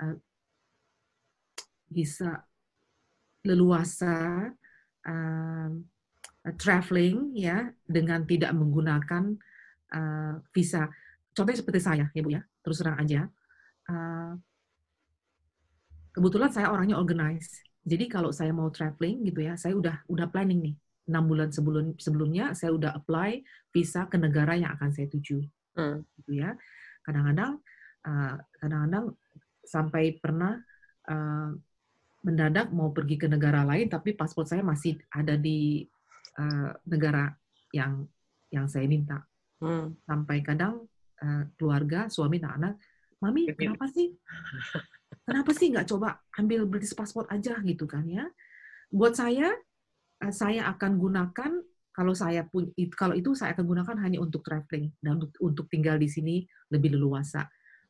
uh, 0.00 0.16
bisa 1.90 2.42
leluasa 3.44 4.48
uh, 5.06 5.70
traveling 6.56 7.36
ya 7.36 7.68
dengan 7.84 8.24
tidak 8.24 8.52
menggunakan 8.56 9.36
uh, 9.92 10.34
visa. 10.52 10.88
Contohnya 11.36 11.60
seperti 11.60 11.80
saya 11.80 12.04
ya 12.12 12.20
bu 12.24 12.32
ya 12.32 12.42
terus 12.60 12.80
terang 12.84 13.00
aja 13.00 13.24
uh, 13.88 14.36
kebetulan 16.14 16.50
saya 16.50 16.70
orangnya 16.70 16.98
organize. 16.98 17.62
Jadi 17.86 18.10
kalau 18.10 18.30
saya 18.30 18.52
mau 18.52 18.68
traveling 18.68 19.24
gitu 19.24 19.40
ya, 19.40 19.56
saya 19.56 19.74
udah 19.78 20.04
udah 20.10 20.26
planning 20.28 20.60
nih. 20.60 20.76
Enam 21.10 21.26
bulan 21.26 21.50
sebelum 21.50 21.96
sebelumnya 21.98 22.54
saya 22.54 22.70
udah 22.76 22.94
apply 22.94 23.42
visa 23.74 24.06
ke 24.06 24.20
negara 24.20 24.54
yang 24.54 24.76
akan 24.78 24.94
saya 24.94 25.10
tuju. 25.10 25.42
Hmm. 25.74 26.04
Gitu 26.20 26.44
ya. 26.44 26.54
Kadang-kadang 27.02 27.58
uh, 28.06 28.36
kadang-kadang 28.60 29.16
sampai 29.70 30.18
pernah 30.18 30.58
uh, 31.06 31.54
mendadak 32.26 32.74
mau 32.74 32.90
pergi 32.90 33.16
ke 33.16 33.30
negara 33.30 33.62
lain 33.62 33.86
tapi 33.86 34.18
paspor 34.18 34.44
saya 34.44 34.66
masih 34.66 34.98
ada 35.14 35.38
di 35.38 35.86
uh, 36.42 36.74
negara 36.90 37.30
yang 37.70 38.02
yang 38.50 38.66
saya 38.66 38.90
minta. 38.90 39.22
Hmm. 39.62 39.94
Sampai 40.02 40.42
kadang 40.42 40.90
uh, 41.22 41.44
keluarga, 41.54 42.10
suami 42.10 42.42
dan 42.42 42.58
anak 42.58 42.74
mami 43.20 43.52
kenapa 43.52 43.86
sih 43.92 44.16
kenapa 45.28 45.50
sih 45.52 45.68
nggak 45.70 45.86
coba 45.92 46.24
ambil 46.40 46.64
British 46.66 46.96
passport 46.96 47.28
aja 47.28 47.60
gitu 47.62 47.84
kan 47.84 48.08
ya 48.08 48.24
buat 48.90 49.14
saya 49.14 49.52
eh, 50.24 50.34
saya 50.34 50.66
akan 50.72 50.96
gunakan 50.96 51.52
kalau 51.92 52.16
saya 52.16 52.48
pun 52.48 52.72
kalau 52.96 53.12
itu 53.12 53.36
saya 53.36 53.52
akan 53.52 53.64
gunakan 53.68 53.96
hanya 54.00 54.18
untuk 54.24 54.40
traveling 54.40 54.88
dan 55.04 55.20
untuk, 55.20 55.36
untuk 55.38 55.66
tinggal 55.68 56.00
di 56.00 56.08
sini 56.08 56.36
lebih 56.72 56.96
leluasa 56.96 57.44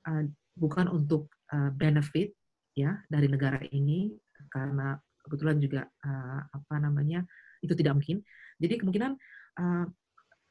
uh, 0.09 0.25
bukan 0.57 0.91
untuk 0.91 1.31
uh, 1.53 1.71
benefit 1.75 2.35
ya 2.75 2.99
dari 3.11 3.27
negara 3.27 3.61
ini 3.71 4.15
karena 4.51 4.97
kebetulan 5.21 5.59
juga 5.61 5.83
uh, 5.85 6.41
apa 6.49 6.75
namanya 6.81 7.27
itu 7.61 7.77
tidak 7.77 8.01
mungkin 8.01 8.25
jadi 8.57 8.81
kemungkinan 8.81 9.13
uh, 9.61 9.87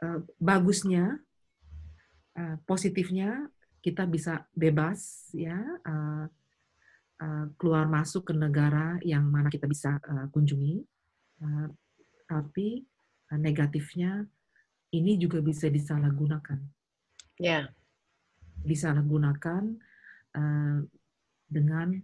uh, 0.06 0.20
bagusnya 0.38 1.18
uh, 2.38 2.56
positifnya 2.68 3.50
kita 3.80 4.04
bisa 4.06 4.44
bebas 4.52 5.32
ya 5.32 5.56
uh, 5.88 6.28
uh, 7.20 7.46
keluar 7.60 7.86
masuk 7.88 8.32
ke 8.32 8.34
negara 8.36 8.98
yang 9.04 9.28
mana 9.28 9.52
kita 9.52 9.68
bisa 9.68 10.00
uh, 10.00 10.28
kunjungi. 10.32 10.84
Uh, 11.40 11.68
tapi 12.28 12.84
uh, 13.32 13.40
negatifnya 13.40 14.28
ini 14.96 15.20
juga 15.20 15.40
bisa 15.44 15.68
disalahgunakan. 15.70 16.60
Ya. 17.40 17.48
Yeah. 17.48 17.64
Disalahgunakan 18.60 19.80
uh, 20.38 20.84
dengan 21.50 21.98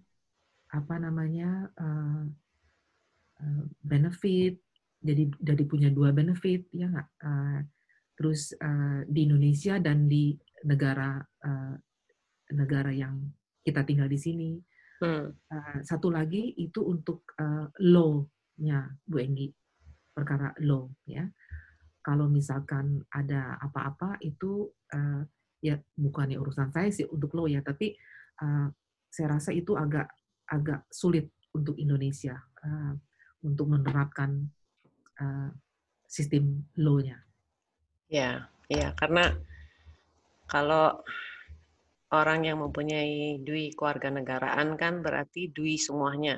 apa 0.74 0.96
namanya 0.98 1.70
uh, 1.78 2.26
uh, 3.40 3.64
benefit. 3.86 4.60
Jadi 5.06 5.30
jadi 5.38 5.64
punya 5.70 5.90
dua 5.94 6.10
benefit 6.10 6.66
ya 6.74 6.90
nggak. 6.90 7.10
Uh, 7.22 7.60
terus 8.16 8.56
uh, 8.58 9.04
di 9.06 9.28
Indonesia 9.28 9.78
dan 9.78 10.08
di 10.08 10.34
negara 10.66 11.20
uh, 11.22 11.76
negara 12.56 12.90
yang 12.90 13.22
kita 13.62 13.86
tinggal 13.86 14.10
di 14.10 14.20
sini. 14.20 14.52
Hmm. 15.04 15.30
Uh, 15.52 15.80
satu 15.84 16.10
lagi 16.10 16.56
itu 16.56 16.80
untuk 16.80 17.28
uh, 17.38 17.68
law-nya 17.84 18.96
Bu 19.04 19.20
Enggi, 19.20 19.52
perkara 20.16 20.56
law 20.64 20.88
ya. 21.06 21.28
Kalau 22.00 22.30
misalkan 22.30 23.02
ada 23.12 23.60
apa-apa 23.60 24.22
itu 24.22 24.70
uh, 24.94 25.22
ya 25.60 25.76
bukannya 25.98 26.38
urusan 26.38 26.72
saya 26.72 26.94
sih 26.94 27.04
untuk 27.10 27.34
law 27.36 27.50
ya, 27.50 27.60
tapi 27.66 27.92
uh, 27.92 28.15
saya 29.10 29.28
rasa 29.40 29.56
itu 29.56 29.80
agak 29.80 30.12
agak 30.52 30.86
sulit 30.92 31.32
untuk 31.56 31.80
Indonesia 31.80 32.36
uh, 32.68 32.94
untuk 33.48 33.72
menerapkan 33.72 34.44
uh, 35.24 35.50
sistem 36.06 36.68
law-nya. 36.76 37.24
Ya, 38.12 38.52
ya 38.68 38.92
karena 39.00 39.34
kalau 40.46 41.02
orang 42.14 42.46
yang 42.46 42.62
mempunyai 42.62 43.42
dui 43.42 43.74
keluarga 43.74 44.14
negaraan 44.14 44.78
kan 44.78 45.02
berarti 45.02 45.50
dui 45.50 45.80
semuanya. 45.80 46.38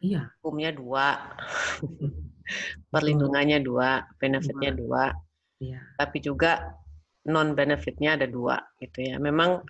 Iya. 0.00 0.32
Hukumnya 0.40 0.72
dua, 0.72 1.36
perlindungannya 2.92 3.60
dua, 3.60 4.04
benefitnya 4.16 4.72
dua. 4.72 5.12
Iya. 5.60 5.80
Tapi 5.96 6.18
juga 6.24 6.76
non 7.28 7.52
benefitnya 7.52 8.16
ada 8.16 8.24
dua, 8.24 8.56
gitu 8.80 9.04
ya. 9.04 9.20
Memang 9.20 9.60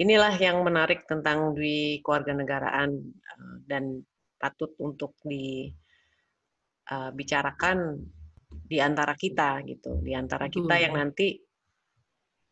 inilah 0.00 0.32
yang 0.40 0.64
menarik 0.64 1.04
tentang 1.04 1.52
dui 1.52 2.00
keluarga 2.00 2.32
negaraan 2.32 3.12
eh, 3.12 3.56
dan 3.68 4.00
patut 4.40 4.72
untuk 4.80 5.12
dibicarakan 5.22 7.78
eh, 8.00 8.20
di 8.52 8.76
antara 8.80 9.14
kita 9.16 9.64
gitu, 9.64 10.00
di 10.04 10.12
antara 10.12 10.48
kita 10.52 10.76
yang 10.76 10.92
nanti 10.92 11.40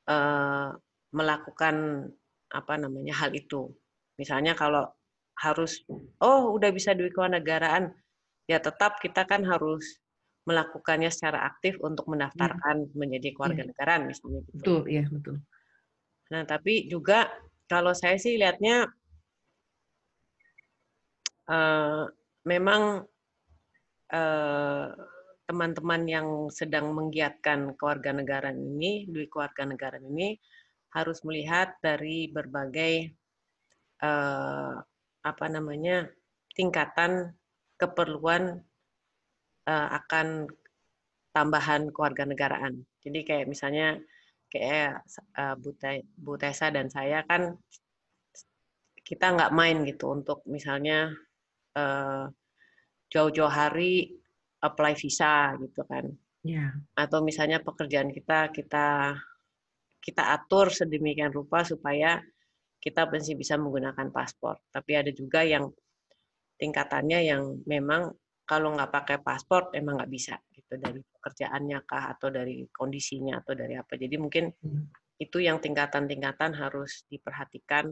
uh, 0.09 0.73
melakukan 1.13 2.09
apa 2.51 2.75
namanya 2.81 3.13
hal 3.21 3.37
itu. 3.37 3.69
Misalnya 4.17 4.57
kalau 4.57 4.89
harus 5.41 5.85
oh 6.25 6.57
udah 6.57 6.73
bisa 6.73 6.97
duit 6.97 7.13
kewarganegaraan, 7.13 7.93
ya 8.49 8.65
tetap 8.65 8.97
kita 9.01 9.29
kan 9.29 9.45
harus 9.45 10.01
melakukannya 10.49 11.13
secara 11.13 11.45
aktif 11.47 11.77
untuk 11.85 12.09
mendaftarkan 12.09 12.89
ya. 12.89 12.93
menjadi 12.97 13.29
keluarga 13.37 13.63
ya. 13.65 13.69
negaraan 13.69 14.09
misalnya 14.09 14.41
gitu. 14.49 14.57
Betul, 14.57 14.83
iya 14.89 15.05
betul. 15.05 15.37
Nah, 16.31 16.43
tapi 16.47 16.87
juga 16.87 17.27
kalau 17.67 17.91
saya 17.91 18.15
sih 18.19 18.39
lihatnya 18.39 18.87
uh, 21.51 22.07
memang 22.47 23.03
uh, 24.15 24.87
teman-teman 25.51 26.03
yang 26.07 26.29
sedang 26.55 26.95
menggiatkan 26.95 27.75
kewarganegaraan 27.75 28.55
ini, 28.55 29.11
duit 29.11 29.27
kewarganegaraan 29.27 30.07
ini 30.07 30.39
harus 30.95 31.23
melihat 31.27 31.75
dari 31.83 32.31
berbagai 32.31 33.11
uh, 34.03 34.79
apa 35.21 35.47
namanya 35.51 36.07
tingkatan 36.55 37.35
keperluan 37.75 38.63
uh, 39.67 39.89
akan 39.99 40.47
tambahan 41.35 41.91
kewarganegaraan. 41.95 42.87
Jadi 43.03 43.21
kayak 43.27 43.47
misalnya 43.51 43.99
kayak 44.51 45.07
uh, 45.39 45.55
Bu 46.19 46.35
Tessa 46.37 46.69
dan 46.75 46.91
saya 46.91 47.23
kan 47.25 47.55
kita 49.01 49.35
nggak 49.35 49.55
main 49.55 49.83
gitu 49.87 50.11
untuk 50.15 50.43
misalnya 50.47 51.15
jauh-jauh 53.11 53.51
hari 53.51 54.21
apply 54.63 54.95
visa 54.95 55.55
gitu 55.59 55.83
kan. 55.87 56.11
Yeah. 56.47 56.79
Atau 56.97 57.21
misalnya 57.25 57.61
pekerjaan 57.61 58.15
kita 58.15 58.55
kita 58.55 59.17
kita 60.01 60.23
atur 60.33 60.73
sedemikian 60.73 61.35
rupa 61.35 61.67
supaya 61.67 62.23
kita 62.81 63.05
masih 63.11 63.37
bisa 63.37 63.61
menggunakan 63.61 64.09
paspor. 64.09 64.57
Tapi 64.73 64.93
ada 64.97 65.13
juga 65.13 65.45
yang 65.45 65.69
tingkatannya 66.57 67.19
yang 67.29 67.43
memang 67.69 68.15
kalau 68.49 68.73
nggak 68.73 68.93
pakai 68.93 69.19
paspor 69.21 69.71
emang 69.77 70.01
nggak 70.01 70.13
bisa 70.13 70.35
gitu 70.71 70.79
dari 70.79 71.01
pekerjaannya 71.03 71.79
kah 71.83 72.15
atau 72.15 72.31
dari 72.31 72.63
kondisinya 72.71 73.43
atau 73.43 73.59
dari 73.59 73.75
apa. 73.75 73.99
Jadi 73.99 74.15
mungkin 74.15 74.55
hmm. 74.55 75.19
itu 75.19 75.43
yang 75.43 75.59
tingkatan-tingkatan 75.59 76.55
harus 76.55 77.03
diperhatikan 77.11 77.91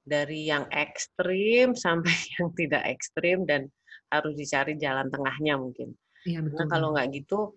dari 0.00 0.48
yang 0.48 0.64
ekstrim 0.72 1.76
sampai 1.84 2.16
yang 2.40 2.48
tidak 2.56 2.82
ekstrim 2.88 3.44
dan 3.44 3.68
harus 4.08 4.32
dicari 4.32 4.80
jalan 4.80 5.12
tengahnya 5.12 5.60
mungkin. 5.60 5.92
Iya, 6.24 6.40
betul. 6.40 6.56
Nah, 6.56 6.66
kalau 6.72 6.88
nggak 6.96 7.08
gitu, 7.12 7.52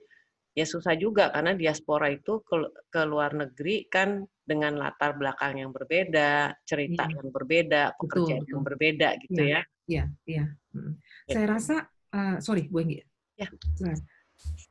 ya 0.51 0.67
susah 0.67 0.99
juga 0.99 1.31
karena 1.31 1.55
diaspora 1.55 2.11
itu 2.11 2.43
ke, 2.43 2.67
ke 2.91 3.01
luar 3.07 3.31
negeri 3.31 3.87
kan 3.87 4.27
dengan 4.43 4.75
latar 4.75 5.15
belakang 5.15 5.63
yang 5.63 5.71
berbeda, 5.71 6.51
cerita 6.67 7.07
iya. 7.07 7.15
yang 7.15 7.29
berbeda, 7.31 7.83
pekerjaan 7.95 8.43
betul, 8.43 8.51
yang 8.51 8.63
berbeda 8.63 9.09
gitu 9.23 9.41
iya, 9.43 9.47
ya. 9.47 9.61
Iya, 9.87 10.03
iya. 10.27 10.45
Hmm. 10.75 10.93
Gitu. 10.99 11.35
Saya 11.39 11.47
rasa, 11.47 11.75
uh, 12.11 12.35
sorry, 12.43 12.67
Bu 12.67 12.83
Enggi. 12.83 12.99
Ya. 13.37 13.47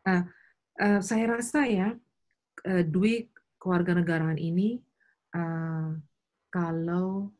Uh, 0.06 0.22
uh, 0.78 1.00
saya 1.02 1.38
rasa 1.38 1.66
ya, 1.66 1.88
uh, 2.66 2.84
duit 2.86 3.30
kewarganegaraan 3.58 4.38
ini 4.38 4.78
uh, 5.34 5.96
kalau 6.52 7.34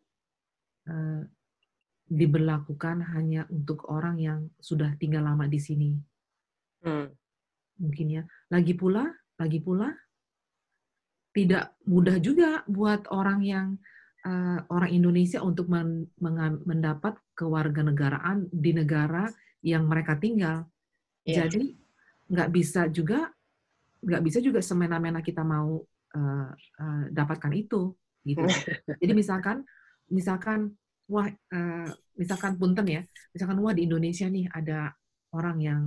uh, 0.90 1.22
diberlakukan 2.06 3.02
hanya 3.14 3.46
untuk 3.50 3.86
orang 3.90 4.18
yang 4.18 4.40
sudah 4.62 4.94
tinggal 4.98 5.26
lama 5.26 5.50
di 5.50 5.58
sini 5.58 5.90
Hmm. 6.86 7.10
Mungkin 7.82 8.06
ya. 8.14 8.22
Lagi 8.54 8.78
pula, 8.78 9.10
lagi 9.42 9.58
pula 9.58 9.90
tidak 11.34 11.76
mudah 11.84 12.16
juga 12.22 12.64
buat 12.64 13.04
orang 13.12 13.44
yang 13.44 13.66
uh, 14.24 14.64
orang 14.72 14.90
Indonesia 14.94 15.44
untuk 15.44 15.68
men, 15.68 16.08
mendapat 16.64 17.18
kewarganegaraan 17.36 18.48
di 18.48 18.72
negara 18.72 19.28
yang 19.60 19.84
mereka 19.84 20.16
tinggal. 20.16 20.64
Yeah. 21.28 21.50
Jadi 21.50 21.76
nggak 22.26 22.50
bisa 22.50 22.90
juga 22.90 23.30
nggak 24.02 24.22
bisa 24.22 24.38
juga 24.42 24.60
semena-mena 24.62 25.22
kita 25.22 25.42
mau 25.42 25.82
uh, 26.14 26.50
uh, 26.54 27.04
dapatkan 27.10 27.52
itu 27.54 27.94
gitu. 28.26 28.42
Jadi 29.02 29.12
misalkan 29.14 29.62
misalkan 30.10 30.74
wah 31.06 31.26
uh, 31.30 31.88
misalkan 32.18 32.58
punten 32.58 32.86
ya, 32.86 33.02
misalkan 33.34 33.58
wah 33.62 33.74
di 33.74 33.86
Indonesia 33.86 34.26
nih 34.26 34.50
ada 34.50 34.90
orang 35.34 35.58
yang 35.62 35.82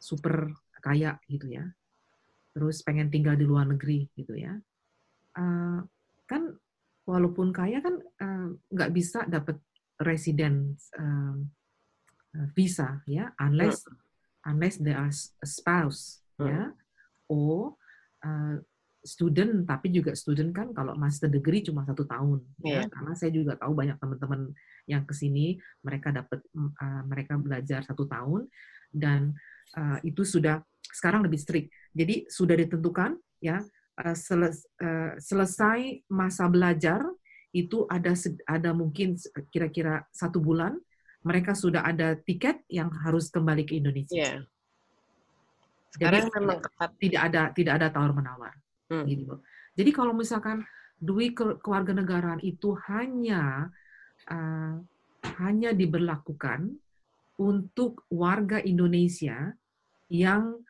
super 0.00 0.48
kaya 0.80 1.20
gitu 1.28 1.52
ya, 1.52 1.64
terus 2.56 2.80
pengen 2.80 3.12
tinggal 3.12 3.36
di 3.36 3.44
luar 3.44 3.68
negeri 3.68 4.08
gitu 4.16 4.32
ya, 4.32 4.56
uh, 5.36 5.80
kan 6.24 6.42
walaupun 7.04 7.52
kaya 7.52 7.84
kan 7.84 8.00
uh, 8.00 8.48
nggak 8.72 8.90
bisa 8.96 9.28
dapat 9.28 9.60
resident 10.00 10.80
uh, 10.96 11.36
visa 12.56 13.04
ya, 13.04 13.28
unless 13.44 13.84
unless 14.46 14.80
they 14.80 14.94
are 14.94 15.10
a 15.12 15.48
spouse 15.48 16.24
hmm. 16.40 16.48
ya, 16.48 16.62
or 17.28 17.76
uh, 18.24 18.56
student 19.00 19.64
tapi 19.64 19.88
juga 19.88 20.12
student 20.12 20.52
kan 20.52 20.76
kalau 20.76 20.92
master 20.92 21.32
degree 21.32 21.64
cuma 21.64 21.88
satu 21.88 22.04
tahun 22.04 22.44
yeah. 22.60 22.68
ya 22.68 22.80
iya. 22.84 22.92
karena 22.92 23.12
saya 23.16 23.32
juga 23.32 23.56
tahu 23.56 23.72
banyak 23.72 23.96
teman-teman 23.96 24.52
yang 24.84 25.08
ke 25.08 25.16
sini 25.16 25.56
mereka 25.80 26.12
dapat 26.12 26.44
uh, 26.52 27.02
mereka 27.08 27.40
belajar 27.40 27.80
satu 27.80 28.04
tahun 28.04 28.44
dan 28.92 29.32
uh, 29.78 29.98
itu 30.04 30.26
sudah 30.26 30.60
sekarang 30.90 31.22
lebih 31.24 31.38
strict. 31.38 31.70
Jadi 31.94 32.26
sudah 32.26 32.58
ditentukan 32.58 33.16
ya 33.40 33.62
uh, 34.04 34.16
seles, 34.16 34.66
uh, 34.82 35.14
selesai 35.16 36.04
masa 36.10 36.50
belajar 36.50 37.00
itu 37.50 37.82
ada 37.90 38.14
ada 38.46 38.70
mungkin 38.70 39.18
kira-kira 39.50 40.06
satu 40.14 40.38
bulan 40.38 40.78
mereka 41.20 41.52
sudah 41.52 41.84
ada 41.84 42.16
tiket 42.16 42.64
yang 42.72 42.88
harus 43.04 43.28
kembali 43.28 43.68
ke 43.68 43.76
Indonesia. 43.76 44.16
Yeah. 44.16 44.40
Sekarang 45.90 46.30
Jadi, 46.30 46.34
memang 46.38 46.58
tidak 46.96 47.22
ada 47.28 47.42
tidak 47.52 47.72
ada 47.82 47.86
tawar 47.92 48.12
menawar. 48.14 48.54
Hmm. 48.88 49.04
Gitu. 49.04 49.34
Jadi 49.76 49.90
kalau 49.92 50.16
misalkan 50.16 50.64
duit 51.00 51.34
kewarganegaraan 51.36 52.40
itu 52.44 52.76
hanya 52.88 53.68
uh, 54.28 54.74
hanya 55.40 55.70
diberlakukan 55.72 56.76
untuk 57.40 58.04
warga 58.12 58.60
Indonesia 58.60 59.56
yang 60.12 60.60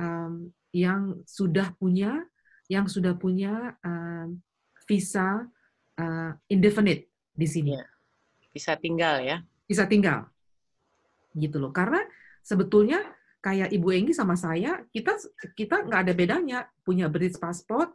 um, 0.00 0.52
yang 0.72 1.20
sudah 1.28 1.72
punya 1.76 2.24
yang 2.72 2.88
sudah 2.88 3.12
punya 3.14 3.76
um, 3.84 4.40
visa 4.88 5.44
uh, 6.00 6.32
indefinite 6.48 7.08
di 7.36 7.46
sini. 7.48 7.72
Yeah. 7.76 7.88
bisa 8.54 8.78
tinggal 8.78 9.18
ya. 9.18 9.42
Bisa 9.64 9.88
tinggal. 9.88 10.28
Gitu 11.34 11.56
loh. 11.58 11.74
Karena 11.74 12.00
sebetulnya 12.44 13.00
kayak 13.44 13.72
Ibu 13.72 13.88
Enggi 13.92 14.12
sama 14.16 14.36
saya, 14.40 14.80
kita 14.88 15.20
kita 15.52 15.84
nggak 15.84 16.00
ada 16.08 16.12
bedanya 16.16 16.58
punya 16.80 17.12
British 17.12 17.36
passport 17.36 17.92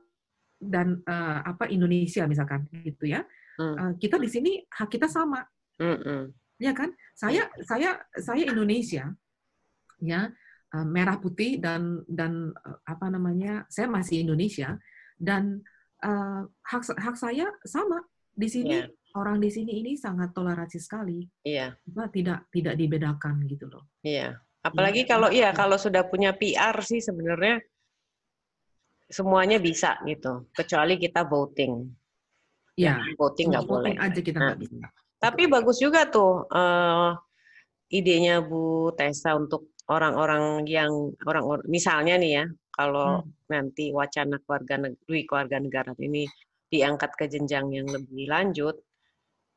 dan 0.59 1.01
uh, 1.07 1.41
apa 1.41 1.71
Indonesia 1.71 2.27
misalkan 2.29 2.67
gitu 2.85 3.09
ya. 3.09 3.23
Uh, 3.59 3.91
kita 3.99 4.15
di 4.15 4.29
sini 4.31 4.51
hak 4.71 4.87
kita 4.87 5.07
sama. 5.09 5.43
Ya 6.59 6.75
kan? 6.75 6.91
Saya 7.15 7.47
saya 7.63 7.99
saya 8.19 8.43
Indonesia 8.47 9.15
ya 9.99 10.31
uh, 10.75 10.87
merah 10.87 11.19
putih 11.19 11.59
dan 11.59 12.03
dan 12.07 12.53
uh, 12.53 12.77
apa 12.85 13.07
namanya? 13.07 13.65
Saya 13.71 13.87
masih 13.87 14.23
Indonesia 14.23 14.79
dan 15.19 15.63
uh, 16.03 16.43
hak 16.67 16.83
hak 16.93 17.15
saya 17.15 17.47
sama 17.67 18.03
di 18.35 18.47
sini 18.47 18.85
yeah. 18.85 18.98
Orang 19.19 19.43
di 19.43 19.51
sini 19.51 19.83
ini 19.83 19.99
sangat 19.99 20.31
toleransi 20.31 20.79
sekali. 20.79 21.19
Iya. 21.43 21.75
Yeah. 21.75 22.09
tidak 22.15 22.47
tidak 22.55 22.75
dibedakan 22.79 23.43
gitu 23.45 23.67
loh. 23.67 23.91
Iya. 24.01 24.39
Yeah. 24.39 24.63
Apalagi 24.63 25.03
yeah. 25.03 25.09
kalau 25.11 25.29
iya 25.29 25.49
kalau 25.51 25.75
sudah 25.75 26.07
punya 26.07 26.31
PR 26.35 26.79
sih 26.79 27.03
sebenarnya 27.03 27.59
semuanya 29.09 29.57
bisa 29.57 29.97
gitu, 30.05 30.47
kecuali 30.53 30.95
kita 31.01 31.25
voting. 31.25 31.89
Ya, 32.79 32.95
voting 33.19 33.51
nggak 33.51 33.67
boleh. 33.67 33.93
aja 33.99 34.19
kita 34.23 34.39
nggak 34.39 34.55
nah. 34.55 34.63
bisa. 34.63 34.87
Tapi 35.19 35.51
bagus 35.51 35.83
juga 35.83 36.07
tuh 36.07 36.47
uh, 36.47 37.11
idenya 37.91 38.39
Bu 38.39 38.95
Tessa 38.95 39.35
untuk 39.35 39.75
orang-orang 39.91 40.63
yang 40.63 41.11
orang, 41.27 41.43
orang 41.43 41.65
misalnya 41.67 42.15
nih 42.15 42.31
ya, 42.39 42.45
kalau 42.71 43.19
hmm. 43.19 43.51
nanti 43.51 43.91
wacana 43.91 44.39
keluarga 44.45 44.87
negeri 44.87 45.27
keluarga 45.27 45.57
negara 45.59 45.91
ini 45.99 46.23
diangkat 46.69 47.11
ke 47.19 47.25
jenjang 47.27 47.67
yang 47.73 47.89
lebih 47.89 48.29
lanjut, 48.29 48.79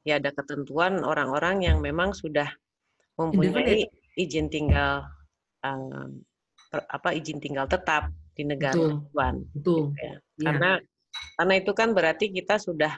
ya 0.02 0.18
ada 0.18 0.34
ketentuan 0.34 1.02
orang-orang 1.02 1.66
yang 1.66 1.78
memang 1.78 2.10
sudah 2.14 2.50
mempunyai 3.18 3.86
izin 4.18 4.50
tinggal 4.50 5.06
uh, 5.62 6.08
apa 6.72 7.08
izin 7.12 7.38
tinggal 7.38 7.68
tetap 7.68 8.08
di 8.32 8.48
negara 8.48 8.74
tujuan. 8.74 9.44
Betul. 9.52 9.92
Gitu 9.92 10.00
ya. 10.00 10.14
ya. 10.16 10.16
Karena 10.48 10.70
karena 11.36 11.54
itu 11.60 11.72
kan 11.76 11.88
berarti 11.92 12.32
kita 12.32 12.56
sudah 12.56 12.96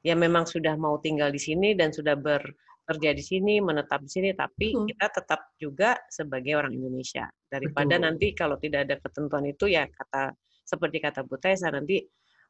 ya 0.00 0.14
memang 0.16 0.48
sudah 0.48 0.74
mau 0.78 0.96
tinggal 1.02 1.28
di 1.28 1.40
sini 1.40 1.76
dan 1.76 1.92
sudah 1.92 2.16
ber 2.16 2.42
kerja 2.86 3.10
di 3.10 3.18
sini, 3.18 3.58
menetap 3.58 3.98
di 4.06 4.10
sini, 4.10 4.30
tapi 4.30 4.70
Betul. 4.70 4.86
kita 4.94 5.06
tetap 5.10 5.40
juga 5.58 5.98
sebagai 6.06 6.54
orang 6.54 6.70
Indonesia. 6.70 7.26
Daripada 7.50 7.98
Betul. 7.98 8.04
nanti 8.06 8.26
kalau 8.30 8.56
tidak 8.62 8.86
ada 8.86 8.96
ketentuan 9.02 9.44
itu 9.50 9.66
ya 9.66 9.90
kata 9.90 10.30
seperti 10.62 11.02
kata 11.02 11.26
Bu 11.26 11.34
Tessa 11.42 11.66
nanti 11.74 11.98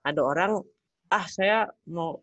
ada 0.05 0.21
orang 0.21 0.61
ah 1.09 1.25
saya 1.25 1.65
mau 1.89 2.21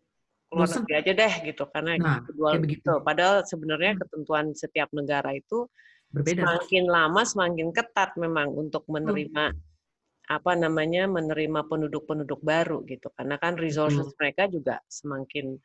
Bosan. 0.54 0.82
negeri 0.86 0.94
aja 1.02 1.12
deh 1.12 1.34
gitu 1.50 1.64
karena 1.70 1.90
nah, 1.98 2.18
kedua 2.22 2.50
gitu. 2.62 2.92
Padahal 3.02 3.36
sebenarnya 3.42 3.92
ketentuan 3.98 4.54
setiap 4.54 4.88
negara 4.94 5.34
itu 5.34 5.66
Berbeda. 6.14 6.46
semakin 6.46 6.84
lama 6.86 7.22
semakin 7.26 7.68
ketat 7.74 8.14
memang 8.14 8.54
untuk 8.54 8.86
menerima 8.86 9.50
hmm. 9.50 10.30
apa 10.30 10.52
namanya 10.54 11.10
menerima 11.10 11.66
penduduk-penduduk 11.66 12.40
baru 12.40 12.80
gitu 12.86 13.12
karena 13.12 13.36
kan 13.36 13.58
resources 13.58 14.08
hmm. 14.08 14.16
mereka 14.16 14.42
juga 14.48 14.80
semakin 14.86 15.58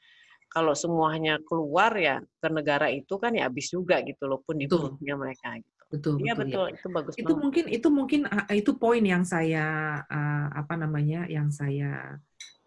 kalau 0.49 0.73
semuanya 0.73 1.37
keluar 1.45 1.93
ya 1.93 2.17
ke 2.41 2.47
negara 2.49 2.89
itu 2.89 3.21
kan 3.21 3.37
ya 3.37 3.45
habis 3.45 3.69
juga 3.69 4.01
gitu 4.01 4.25
loh 4.25 4.41
pun 4.41 4.57
di 4.57 4.65
mereka 4.65 5.61
gitu. 5.61 5.79
Betul, 5.89 6.21
iya 6.21 6.37
betul, 6.37 6.69
ya. 6.69 6.77
itu 6.77 6.87
bagus. 6.93 7.13
Itu 7.17 7.33
banget. 7.33 7.41
mungkin 7.41 7.65
itu 7.73 7.87
mungkin 7.89 8.21
ah, 8.29 8.45
itu 8.53 8.71
poin 8.77 9.01
yang 9.01 9.25
saya 9.25 9.97
uh, 10.05 10.47
apa 10.53 10.77
namanya 10.77 11.25
yang 11.25 11.49
saya 11.49 12.13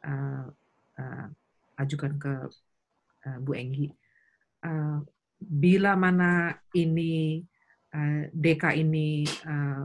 uh, 0.02 0.46
uh, 0.98 1.26
ajukan 1.78 2.12
ke 2.20 2.32
uh, 3.28 3.38
Bu 3.40 3.52
Enggi. 3.56 3.88
Uh, 4.62 5.02
bila 5.42 5.98
mana 5.98 6.54
ini 6.74 7.42
uh, 7.94 8.30
DK 8.30 8.78
ini 8.78 9.26
uh, 9.46 9.82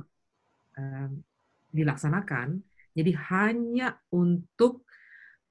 uh, 0.77 1.09
dilaksanakan, 1.73 2.61
jadi 2.93 3.11
hanya 3.29 3.97
untuk 4.13 4.85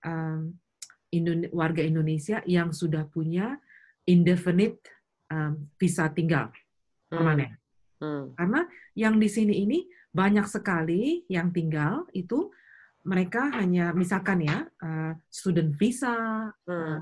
um, 0.02 0.54
warga 1.54 1.82
Indonesia 1.82 2.42
yang 2.44 2.74
sudah 2.74 3.06
punya 3.08 3.56
indefinite 4.06 4.82
um, 5.30 5.70
visa 5.78 6.10
tinggal 6.10 6.50
hmm. 6.50 7.10
permanen. 7.10 7.50
Hmm. 7.50 7.64
Hmm. 7.96 8.24
Karena 8.36 8.60
yang 8.92 9.16
di 9.16 9.28
sini 9.30 9.64
ini 9.64 9.78
banyak 10.12 10.44
sekali 10.48 11.24
yang 11.32 11.52
tinggal 11.52 12.04
itu 12.12 12.52
mereka 13.06 13.54
hanya 13.54 13.94
misalkan 13.94 14.42
ya 14.42 14.66
uh, 14.82 15.14
student 15.30 15.78
visa, 15.78 16.50
hmm. 16.66 16.74
uh, 16.74 17.00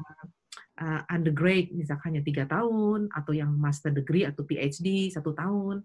uh, 0.85 1.01
undergrad 1.09 1.73
misalkan 1.73 2.13
hanya 2.15 2.23
tiga 2.23 2.45
tahun 2.45 3.09
atau 3.09 3.33
yang 3.33 3.57
master 3.57 3.89
degree 3.89 4.29
atau 4.29 4.45
PhD 4.45 5.09
satu 5.09 5.33
tahun, 5.33 5.81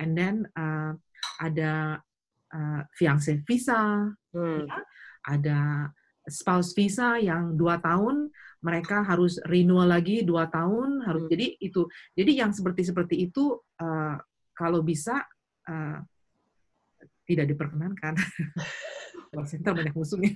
and 0.00 0.16
then 0.16 0.48
uh, 0.56 0.96
ada 1.44 2.00
uh, 2.56 2.80
fiance 2.96 3.28
visa, 3.44 4.08
hmm. 4.32 4.64
ya, 4.64 4.78
ada 5.28 5.60
spouse 6.28 6.72
visa 6.72 7.20
yang 7.20 7.56
dua 7.56 7.76
tahun 7.80 8.32
mereka 8.58 9.06
harus 9.06 9.38
renewal 9.46 9.86
lagi 9.86 10.26
dua 10.26 10.50
tahun 10.50 11.00
harus 11.06 11.24
hmm. 11.24 11.32
jadi 11.32 11.46
itu 11.62 11.86
jadi 12.12 12.32
yang 12.44 12.50
seperti 12.52 12.84
seperti 12.84 13.16
itu 13.30 13.54
uh, 13.80 14.18
kalau 14.52 14.82
bisa 14.82 15.22
uh, 15.68 15.98
tidak 17.28 17.46
diperkenankan. 17.52 18.16
Wah, 19.28 19.44
center 19.44 19.76
banyak 19.76 19.92
musuhnya. 19.92 20.32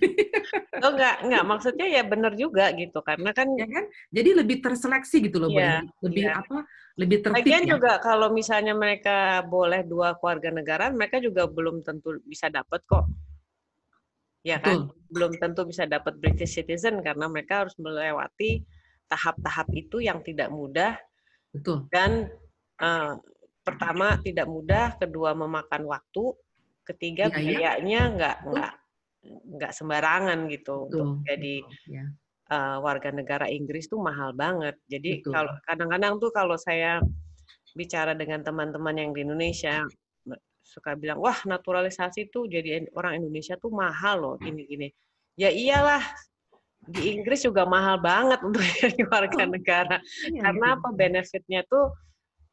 oh 0.85 0.91
enggak, 0.93 1.17
enggak 1.25 1.45
maksudnya 1.49 1.87
ya 1.89 2.03
benar 2.05 2.33
juga 2.37 2.69
gitu 2.77 2.99
karena 3.01 3.31
kan 3.33 3.49
ya 3.57 3.65
kan 3.65 3.85
jadi 4.13 4.31
lebih 4.45 4.61
terseleksi 4.61 5.17
gitu 5.31 5.41
loh 5.41 5.49
ya, 5.49 5.81
lebih 6.05 6.25
ya. 6.29 6.43
apa 6.45 6.67
lebih 7.01 7.25
tertib 7.25 7.41
Lagian 7.41 7.65
ya. 7.65 7.71
juga 7.79 7.93
kalau 8.05 8.29
misalnya 8.35 8.77
mereka 8.77 9.41
boleh 9.49 9.81
dua 9.87 10.19
keluarga 10.21 10.53
negara 10.53 10.93
mereka 10.93 11.23
juga 11.23 11.49
belum 11.49 11.81
tentu 11.81 12.21
bisa 12.29 12.53
dapat 12.53 12.85
kok 12.85 13.09
ya 14.43 14.59
kan 14.59 14.91
Betul. 14.91 15.09
belum 15.09 15.33
tentu 15.39 15.61
bisa 15.65 15.87
dapat 15.87 16.19
British 16.19 16.59
citizen 16.59 17.01
karena 17.01 17.31
mereka 17.31 17.65
harus 17.65 17.79
melewati 17.79 18.61
tahap-tahap 19.09 19.71
itu 19.73 20.03
yang 20.03 20.21
tidak 20.21 20.51
mudah 20.51 20.99
Betul. 21.55 21.89
dan 21.89 22.29
uh, 22.83 23.17
pertama 23.63 24.19
tidak 24.21 24.51
mudah 24.51 24.99
kedua 24.99 25.33
memakan 25.39 25.87
waktu 25.87 26.35
ketiga 26.83 27.31
ya, 27.31 27.39
biayanya 27.39 28.01
ya. 28.11 28.15
nggak 28.19 28.37
nggak 28.51 28.73
nggak 29.23 29.73
sembarangan 29.75 30.51
gitu 30.51 30.87
Betul. 30.87 30.99
untuk 30.99 31.09
jadi 31.27 31.55
ya. 31.87 32.05
uh, 32.51 32.77
warga 32.83 33.15
negara 33.15 33.47
Inggris 33.47 33.87
tuh 33.87 34.03
mahal 34.03 34.35
banget 34.35 34.75
jadi 34.91 35.23
Betul. 35.23 35.33
kalau 35.33 35.53
kadang-kadang 35.67 36.15
tuh 36.19 36.31
kalau 36.35 36.57
saya 36.59 36.99
bicara 37.73 38.13
dengan 38.13 38.43
teman-teman 38.43 38.99
yang 38.99 39.11
di 39.15 39.23
Indonesia 39.25 39.87
suka 40.63 40.95
bilang 40.95 41.19
wah 41.19 41.37
naturalisasi 41.45 42.31
tuh 42.31 42.47
jadi 42.47 42.87
orang 42.95 43.21
Indonesia 43.21 43.59
tuh 43.59 43.75
mahal 43.75 44.17
loh 44.23 44.35
gini-gini. 44.39 44.89
Ya 45.35 45.51
iyalah 45.51 46.01
di 46.87 47.15
Inggris 47.15 47.43
juga 47.43 47.67
mahal 47.67 47.99
banget 47.99 48.41
untuk 48.47 48.63
jadi 48.81 49.03
warga 49.11 49.45
negara. 49.45 49.97
Iya, 50.31 50.41
Karena 50.49 50.67
iya. 50.73 50.77
apa 50.79 50.89
benefitnya 50.95 51.61
tuh 51.67 51.85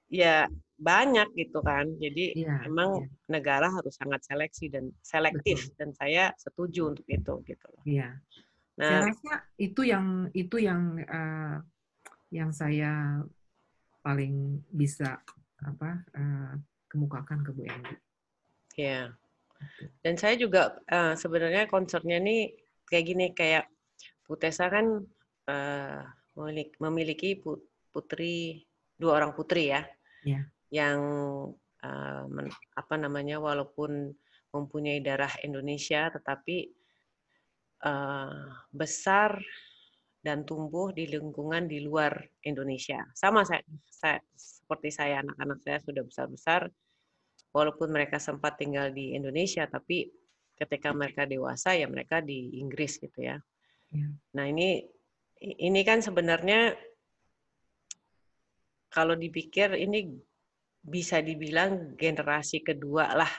ya 0.09 0.35
banyak 0.79 1.27
gitu 1.35 1.59
kan. 1.59 1.85
Jadi 1.99 2.39
iya, 2.39 2.63
emang 2.63 3.03
iya. 3.03 3.07
negara 3.27 3.67
harus 3.67 3.93
sangat 3.99 4.23
seleksi 4.23 4.71
dan 4.71 4.89
selektif 5.03 5.69
Betul. 5.69 5.75
dan 5.77 5.89
saya 5.99 6.23
setuju 6.39 6.95
untuk 6.95 7.05
itu 7.11 7.33
gitu 7.43 7.65
loh. 7.69 7.83
Iya. 7.83 8.09
Nah, 8.79 8.87
saya 8.87 9.11
rasa 9.11 9.33
itu 9.59 9.81
yang 9.83 10.31
itu 10.31 10.57
yang 10.63 10.81
uh, 11.03 11.59
yang 12.31 12.49
saya 12.55 13.19
paling 13.99 14.63
bisa 14.71 15.19
apa 15.59 15.99
uh, 16.15 16.55
kemukakan 16.87 17.43
ke 17.43 17.51
Bu 17.51 17.67
Endi. 17.67 17.95
Ya. 18.79 19.11
Dan 19.99 20.15
saya 20.15 20.39
juga 20.39 20.79
uh, 20.87 21.19
sebenarnya 21.19 21.67
concernnya 21.67 22.15
nih 22.23 22.55
kayak 22.87 23.05
gini 23.05 23.25
kayak 23.35 23.67
Putesa 24.23 24.69
kan 24.69 25.03
uh, 25.49 26.01
memiliki 26.79 27.35
putri 27.89 28.63
dua 28.95 29.17
orang 29.17 29.33
putri 29.33 29.73
ya, 29.73 29.81
ya. 30.21 30.45
Yang 30.69 30.99
uh, 31.83 32.23
men, 32.29 32.47
apa 32.77 32.95
namanya 32.97 33.41
walaupun 33.41 34.13
mempunyai 34.49 35.01
darah 35.01 35.31
Indonesia 35.45 36.09
tetapi 36.09 36.69
uh, 37.85 38.49
besar 38.73 39.37
dan 40.19 40.43
tumbuh 40.43 40.91
di 40.91 41.07
lingkungan 41.07 41.65
di 41.69 41.79
luar 41.79 42.11
Indonesia. 42.43 42.99
Sama 43.15 43.47
saya, 43.47 43.63
saya 43.87 44.19
seperti 44.35 44.91
saya 44.91 45.23
anak-anak 45.23 45.59
saya 45.63 45.79
sudah 45.79 46.03
besar-besar 46.03 46.61
walaupun 47.55 47.89
mereka 47.89 48.19
sempat 48.19 48.59
tinggal 48.59 48.91
di 48.91 49.15
Indonesia, 49.15 49.65
tapi 49.65 50.11
ketika 50.59 50.91
mereka 50.91 51.23
dewasa 51.23 51.71
ya 51.71 51.87
mereka 51.87 52.19
di 52.19 52.59
Inggris 52.59 52.99
gitu 52.99 53.23
ya. 53.23 53.39
ya. 53.95 54.07
Nah 54.35 54.45
ini 54.45 54.83
ini 55.39 55.81
kan 55.87 56.03
sebenarnya 56.03 56.75
kalau 58.91 59.15
dipikir 59.15 59.71
ini 59.79 60.19
bisa 60.79 61.19
dibilang 61.19 61.95
generasi 61.99 62.63
kedua 62.63 63.11
lah 63.15 63.31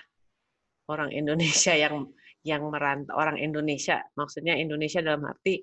orang 0.90 1.10
Indonesia 1.14 1.72
yang 1.74 2.08
yang 2.40 2.64
merantau 2.68 3.16
orang 3.16 3.36
Indonesia 3.36 4.00
maksudnya 4.16 4.56
Indonesia 4.56 5.04
dalam 5.04 5.28
arti 5.28 5.60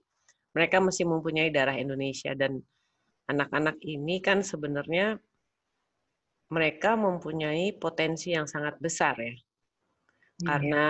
mereka 0.53 0.81
masih 0.81 1.05
mempunyai 1.05 1.53
darah 1.53 1.77
Indonesia 1.77 2.33
dan 2.33 2.57
anak-anak 3.27 3.77
ini 3.83 4.23
kan 4.23 4.41
sebenarnya 4.41 5.19
mereka 6.47 6.95
mempunyai 6.95 7.75
potensi 7.75 8.31
yang 8.31 8.47
sangat 8.47 8.79
besar 8.79 9.19
ya. 9.19 9.35
Hmm. 9.35 10.47
Karena 10.47 10.83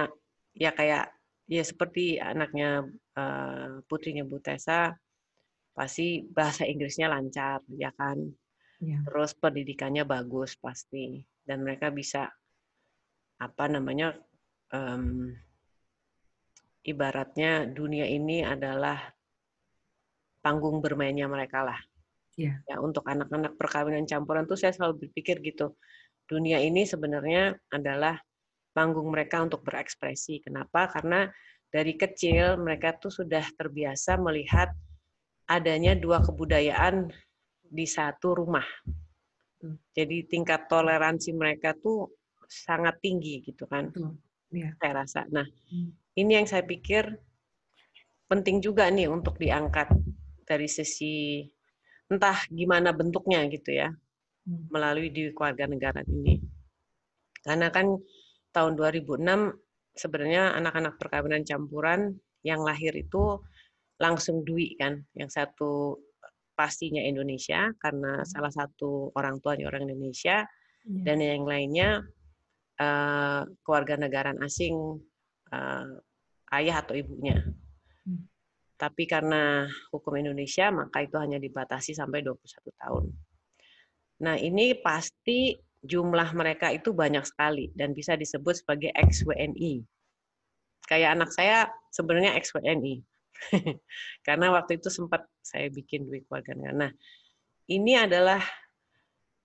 ya 0.53 0.71
kayak 0.73 1.11
ya 1.49 1.63
seperti 1.65 2.21
anaknya 2.21 2.85
uh, 3.17 3.81
putrinya 3.89 4.21
Bu 4.21 4.37
Tessa 4.37 4.93
pasti 5.73 6.25
bahasa 6.29 6.65
Inggrisnya 6.65 7.09
lancar 7.09 7.65
ya 7.73 7.89
kan. 7.97 8.21
Ya. 8.77 9.01
Terus 9.01 9.33
pendidikannya 9.33 10.05
bagus 10.05 10.53
pasti 10.57 11.25
dan 11.47 11.65
mereka 11.65 11.89
bisa 11.89 12.29
apa 13.37 13.65
namanya 13.69 14.13
um, 14.73 15.33
ibaratnya 16.85 17.65
dunia 17.65 18.05
ini 18.05 18.45
adalah 18.45 19.01
panggung 20.45 20.79
bermainnya 20.79 21.25
mereka 21.25 21.65
lah. 21.65 21.79
Yeah. 22.37 22.61
Ya 22.69 22.77
untuk 22.77 23.03
anak-anak 23.09 23.57
perkawinan 23.57 24.05
campuran 24.05 24.45
tuh 24.45 24.55
saya 24.55 24.71
selalu 24.71 25.09
berpikir 25.09 25.41
gitu. 25.41 25.73
Dunia 26.29 26.61
ini 26.61 26.85
sebenarnya 26.85 27.57
adalah 27.73 28.21
panggung 28.77 29.09
mereka 29.09 29.41
untuk 29.41 29.65
berekspresi. 29.65 30.45
Kenapa? 30.45 30.85
Karena 30.93 31.25
dari 31.67 31.97
kecil 31.97 32.61
mereka 32.61 32.93
tuh 32.95 33.09
sudah 33.09 33.41
terbiasa 33.57 34.21
melihat 34.21 34.69
adanya 35.49 35.97
dua 35.97 36.21
kebudayaan 36.21 37.09
di 37.67 37.85
satu 37.85 38.37
rumah. 38.43 38.65
Jadi 39.93 40.29
tingkat 40.29 40.69
toleransi 40.69 41.33
mereka 41.33 41.73
tuh 41.73 42.07
sangat 42.47 43.01
tinggi 43.03 43.43
gitu 43.43 43.67
kan. 43.67 43.91
Yeah. 44.53 44.71
Saya 44.79 44.93
rasa. 45.03 45.21
Nah, 45.27 45.43
hmm. 45.43 45.91
ini 46.15 46.31
yang 46.39 46.47
saya 46.47 46.63
pikir 46.63 47.19
penting 48.27 48.63
juga 48.63 48.87
nih 48.87 49.11
untuk 49.11 49.39
diangkat 49.39 49.91
dari 50.47 50.67
sisi 50.67 51.43
entah 52.07 52.39
gimana 52.47 52.95
bentuknya 52.95 53.43
gitu 53.51 53.75
ya 53.75 53.91
hmm. 53.91 54.71
melalui 54.71 55.11
di 55.11 55.31
keluarga 55.35 55.67
negara 55.67 56.01
ini. 56.07 56.39
Karena 57.43 57.67
kan 57.71 57.95
tahun 58.55 58.79
2006 58.79 59.23
sebenarnya 59.97 60.55
anak-anak 60.55 60.95
perkawinan 61.01 61.43
campuran 61.43 62.15
yang 62.45 62.63
lahir 62.63 62.93
itu 62.95 63.41
langsung 63.97 64.45
Dwi 64.45 64.77
kan, 64.77 65.01
yang 65.17 65.27
satu 65.27 65.97
pastinya 66.57 66.99
Indonesia 67.05 67.69
karena 67.77 68.25
hmm. 68.25 68.27
salah 68.27 68.49
satu 68.49 69.13
orang 69.13 69.37
tuanya 69.37 69.69
orang 69.69 69.85
Indonesia 69.85 70.41
yeah. 70.89 71.03
dan 71.05 71.21
yang 71.21 71.45
lainnya 71.45 72.01
uh, 72.81 73.45
keluarga 73.61 74.01
negaraan 74.01 74.41
asing 74.41 74.73
uh, 75.53 75.87
ayah 76.57 76.81
atau 76.81 76.97
ibunya. 76.97 77.45
Tapi 78.77 79.09
karena 79.09 79.65
hukum 79.89 80.13
Indonesia, 80.21 80.69
maka 80.69 81.01
itu 81.01 81.17
hanya 81.17 81.41
dibatasi 81.41 81.97
sampai 81.97 82.21
21 82.21 82.45
tahun. 82.77 83.05
Nah, 84.21 84.37
ini 84.37 84.77
pasti 84.77 85.57
jumlah 85.81 86.29
mereka 86.37 86.69
itu 86.69 86.93
banyak 86.93 87.25
sekali 87.25 87.73
dan 87.73 87.97
bisa 87.97 88.13
disebut 88.13 88.61
sebagai 88.61 88.93
ex-WNI. 88.93 89.81
Kayak 90.85 91.09
anak 91.17 91.29
saya 91.33 91.73
sebenarnya 91.89 92.37
ex-WNI. 92.37 93.01
karena 94.27 94.53
waktu 94.53 94.81
itu 94.81 94.89
sempat 94.89 95.25
saya 95.41 95.69
bikin 95.69 96.09
duit 96.09 96.25
keluarga 96.25 96.53
Nah, 96.57 96.91
ini 97.69 97.93
adalah 97.95 98.41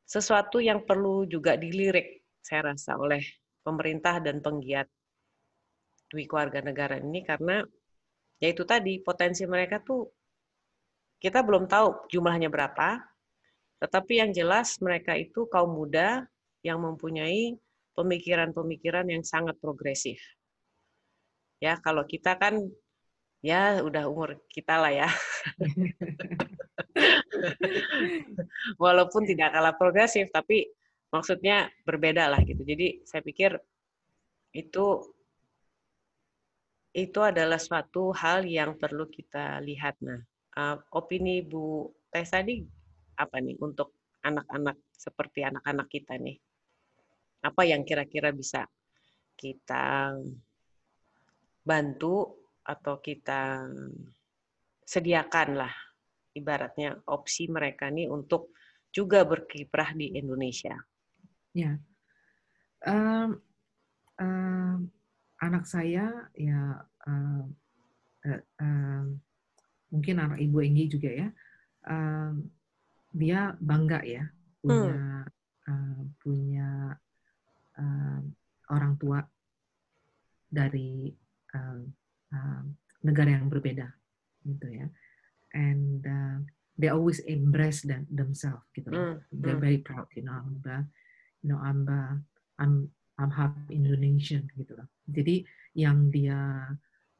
sesuatu 0.06 0.60
yang 0.60 0.84
perlu 0.84 1.24
juga 1.24 1.56
dilirik, 1.56 2.26
saya 2.42 2.74
rasa, 2.74 3.00
oleh 3.00 3.22
pemerintah 3.64 4.20
dan 4.20 4.44
penggiat 4.44 4.86
duit 6.12 6.28
keluarga 6.28 6.60
negara 6.60 7.00
ini. 7.00 7.24
Karena 7.24 7.64
ya 8.42 8.48
itu 8.52 8.66
tadi 8.68 9.00
potensi 9.00 9.46
mereka 9.48 9.80
tuh 9.80 10.04
kita 11.22 11.40
belum 11.40 11.70
tahu 11.70 12.10
jumlahnya 12.10 12.50
berapa, 12.50 12.98
tetapi 13.78 14.18
yang 14.18 14.30
jelas 14.34 14.76
mereka 14.82 15.14
itu 15.14 15.46
kaum 15.46 15.70
muda 15.70 16.26
yang 16.66 16.82
mempunyai 16.82 17.54
pemikiran-pemikiran 17.94 19.06
yang 19.06 19.22
sangat 19.22 19.54
progresif. 19.62 20.18
Ya, 21.62 21.78
kalau 21.78 22.02
kita 22.02 22.34
kan 22.42 22.58
ya 23.42 23.82
udah 23.82 24.06
umur 24.06 24.38
kita 24.46 24.78
lah 24.78 24.94
ya. 24.94 25.08
Walaupun 28.82 29.26
tidak 29.26 29.50
kalah 29.50 29.74
progresif, 29.74 30.30
tapi 30.30 30.70
maksudnya 31.10 31.66
berbeda 31.82 32.30
lah 32.30 32.38
gitu. 32.46 32.62
Jadi 32.62 33.02
saya 33.02 33.20
pikir 33.20 33.58
itu 34.54 34.86
itu 36.92 37.20
adalah 37.24 37.58
suatu 37.58 38.14
hal 38.14 38.46
yang 38.46 38.78
perlu 38.78 39.10
kita 39.10 39.58
lihat. 39.58 39.98
Nah, 40.06 40.22
uh, 40.56 40.78
opini 40.94 41.42
Bu 41.42 41.90
Teh 42.12 42.24
tadi 42.24 42.62
apa 43.18 43.42
nih 43.42 43.58
untuk 43.58 43.96
anak-anak 44.22 44.78
seperti 44.94 45.42
anak-anak 45.42 45.90
kita 45.90 46.14
nih? 46.14 46.38
Apa 47.42 47.66
yang 47.66 47.82
kira-kira 47.82 48.30
bisa 48.30 48.70
kita 49.34 50.14
bantu 51.64 52.41
atau 52.62 52.98
kita 53.02 53.66
sediakan 54.82 55.48
lah 55.62 55.74
ibaratnya 56.32 56.96
opsi 57.10 57.50
mereka 57.50 57.92
nih 57.92 58.08
untuk 58.08 58.54
juga 58.92 59.24
berkiprah 59.24 59.96
di 59.96 60.16
Indonesia. 60.16 60.76
Ya, 61.52 61.76
um, 62.86 63.40
um, 64.20 64.76
anak 65.42 65.64
saya 65.66 66.30
ya 66.36 66.86
uh, 67.06 67.44
uh, 68.24 68.42
uh, 68.62 69.04
mungkin 69.92 70.16
anak 70.22 70.38
ibu 70.40 70.62
Enggi 70.62 70.86
juga 70.88 71.10
ya 71.10 71.28
uh, 71.90 72.32
dia 73.12 73.52
bangga 73.60 74.00
ya 74.06 74.24
punya 74.62 74.96
hmm. 75.26 75.68
uh, 75.68 76.00
punya 76.22 76.70
uh, 77.76 78.20
orang 78.72 78.94
tua 78.96 79.20
dari 80.48 81.12
uh, 81.52 81.82
uh, 82.32 82.64
negara 83.04 83.36
yang 83.36 83.46
berbeda 83.52 83.92
gitu 84.42 84.66
ya 84.72 84.86
and 85.54 86.02
uh, 86.08 86.40
they 86.80 86.88
always 86.88 87.20
embrace 87.28 87.84
them, 87.84 88.08
themselves 88.10 88.64
gitu 88.74 88.90
mm. 88.90 89.20
they're 89.30 89.60
very 89.60 89.78
proud 89.78 90.08
you 90.16 90.24
know 90.24 90.34
I'm 90.34 90.58
you 91.44 91.48
know 91.52 91.60
I'm 91.60 91.86
I'm 92.58 92.90
I'm 93.20 93.32
half 93.32 93.54
Indonesian 93.68 94.48
gitu 94.56 94.74
loh. 94.78 94.88
Jadi 95.06 95.44
yang 95.76 96.08
dia 96.08 96.66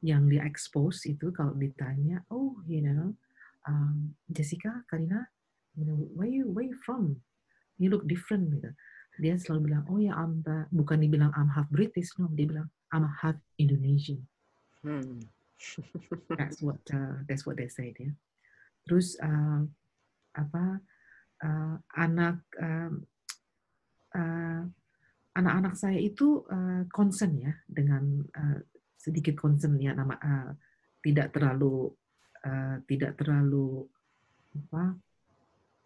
yang 0.02 0.26
dia 0.26 0.42
expose 0.42 1.06
itu 1.06 1.30
kalau 1.30 1.54
ditanya, 1.54 2.24
oh 2.32 2.58
you 2.66 2.82
know, 2.82 3.14
um, 3.68 4.16
Jessica, 4.26 4.82
Karina, 4.90 5.30
you 5.78 5.86
know, 5.86 5.98
where 6.16 6.28
you 6.28 6.48
where 6.50 6.66
you 6.66 6.76
from? 6.82 7.20
You 7.76 7.92
look 7.92 8.08
different 8.08 8.50
gitu. 8.50 8.70
Dia 9.20 9.36
selalu 9.36 9.70
bilang, 9.70 9.84
oh 9.92 10.00
ya 10.00 10.16
I'm 10.16 10.40
bukan 10.72 11.04
dibilang 11.04 11.30
I'm 11.36 11.52
half 11.52 11.68
British, 11.68 12.10
no, 12.16 12.32
dia 12.32 12.48
bilang 12.48 12.72
I'm 12.90 13.04
half 13.04 13.36
Indonesian. 13.60 14.24
Hmm. 14.82 15.22
that's 16.38 16.58
what 16.58 16.82
uh, 16.90 17.22
that's 17.30 17.46
what 17.46 17.54
they 17.54 17.70
said 17.70 17.94
ya. 17.94 18.10
Terus 18.82 19.14
uh, 19.22 19.62
apa 20.34 20.82
uh, 21.42 21.76
anak 21.94 22.42
uh, 22.58 22.90
uh, 24.18 24.62
anak-anak 25.32 25.74
saya 25.78 25.96
itu 25.96 26.44
uh, 26.50 26.84
concern 26.92 27.38
ya 27.40 27.52
dengan 27.64 28.26
uh, 28.36 28.58
sedikit 28.98 29.38
concern 29.38 29.78
ya 29.80 29.94
nama 29.94 30.18
uh, 30.18 30.50
tidak 31.02 31.34
terlalu 31.34 31.90
uh, 32.44 32.76
tidak 32.86 33.16
terlalu 33.18 33.86
apa 34.52 34.84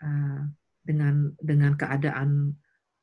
uh, 0.02 0.42
dengan 0.82 1.30
dengan 1.38 1.72
keadaan 1.78 2.54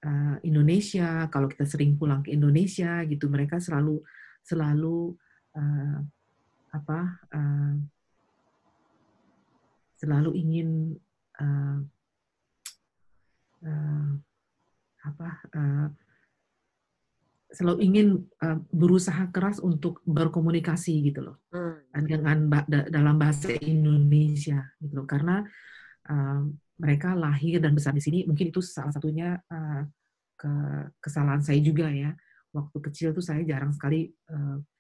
uh, 0.04 0.38
Indonesia 0.44 1.28
kalau 1.32 1.48
kita 1.48 1.64
sering 1.66 1.96
pulang 1.96 2.22
ke 2.22 2.36
Indonesia 2.36 3.02
gitu 3.08 3.32
mereka 3.32 3.58
selalu 3.64 4.04
selalu 4.44 5.16
uh, 5.58 5.98
apa 6.74 7.00
uh, 7.34 7.74
selalu 10.02 10.32
ingin 10.36 10.70
uh, 11.40 11.80
uh, 13.64 14.10
apa 15.04 15.30
uh, 15.54 15.88
selalu 17.54 17.80
ingin 17.86 18.08
uh, 18.42 18.58
berusaha 18.74 19.30
keras 19.30 19.62
untuk 19.62 20.02
berkomunikasi 20.10 21.14
gitu 21.14 21.32
loh. 21.32 21.38
Hmm. 21.54 21.78
dengan 22.10 22.50
dalam 22.90 23.22
bahasa 23.22 23.54
Indonesia 23.62 24.74
gitu 24.82 24.94
loh. 24.98 25.06
Karena 25.06 25.46
uh, 26.10 26.42
mereka 26.82 27.14
lahir 27.14 27.62
dan 27.62 27.78
besar 27.78 27.94
di 27.94 28.02
sini 28.02 28.26
mungkin 28.26 28.50
itu 28.50 28.60
salah 28.66 28.90
satunya 28.90 29.38
uh, 29.38 29.86
ke 30.34 30.52
kesalahan 30.98 31.46
saya 31.46 31.62
juga 31.62 31.88
ya. 31.94 32.18
Waktu 32.50 32.78
kecil 32.90 33.14
tuh 33.14 33.22
saya 33.22 33.46
jarang 33.46 33.70
sekali 33.70 34.10
uh, 34.34 34.58
uh, 34.58 34.73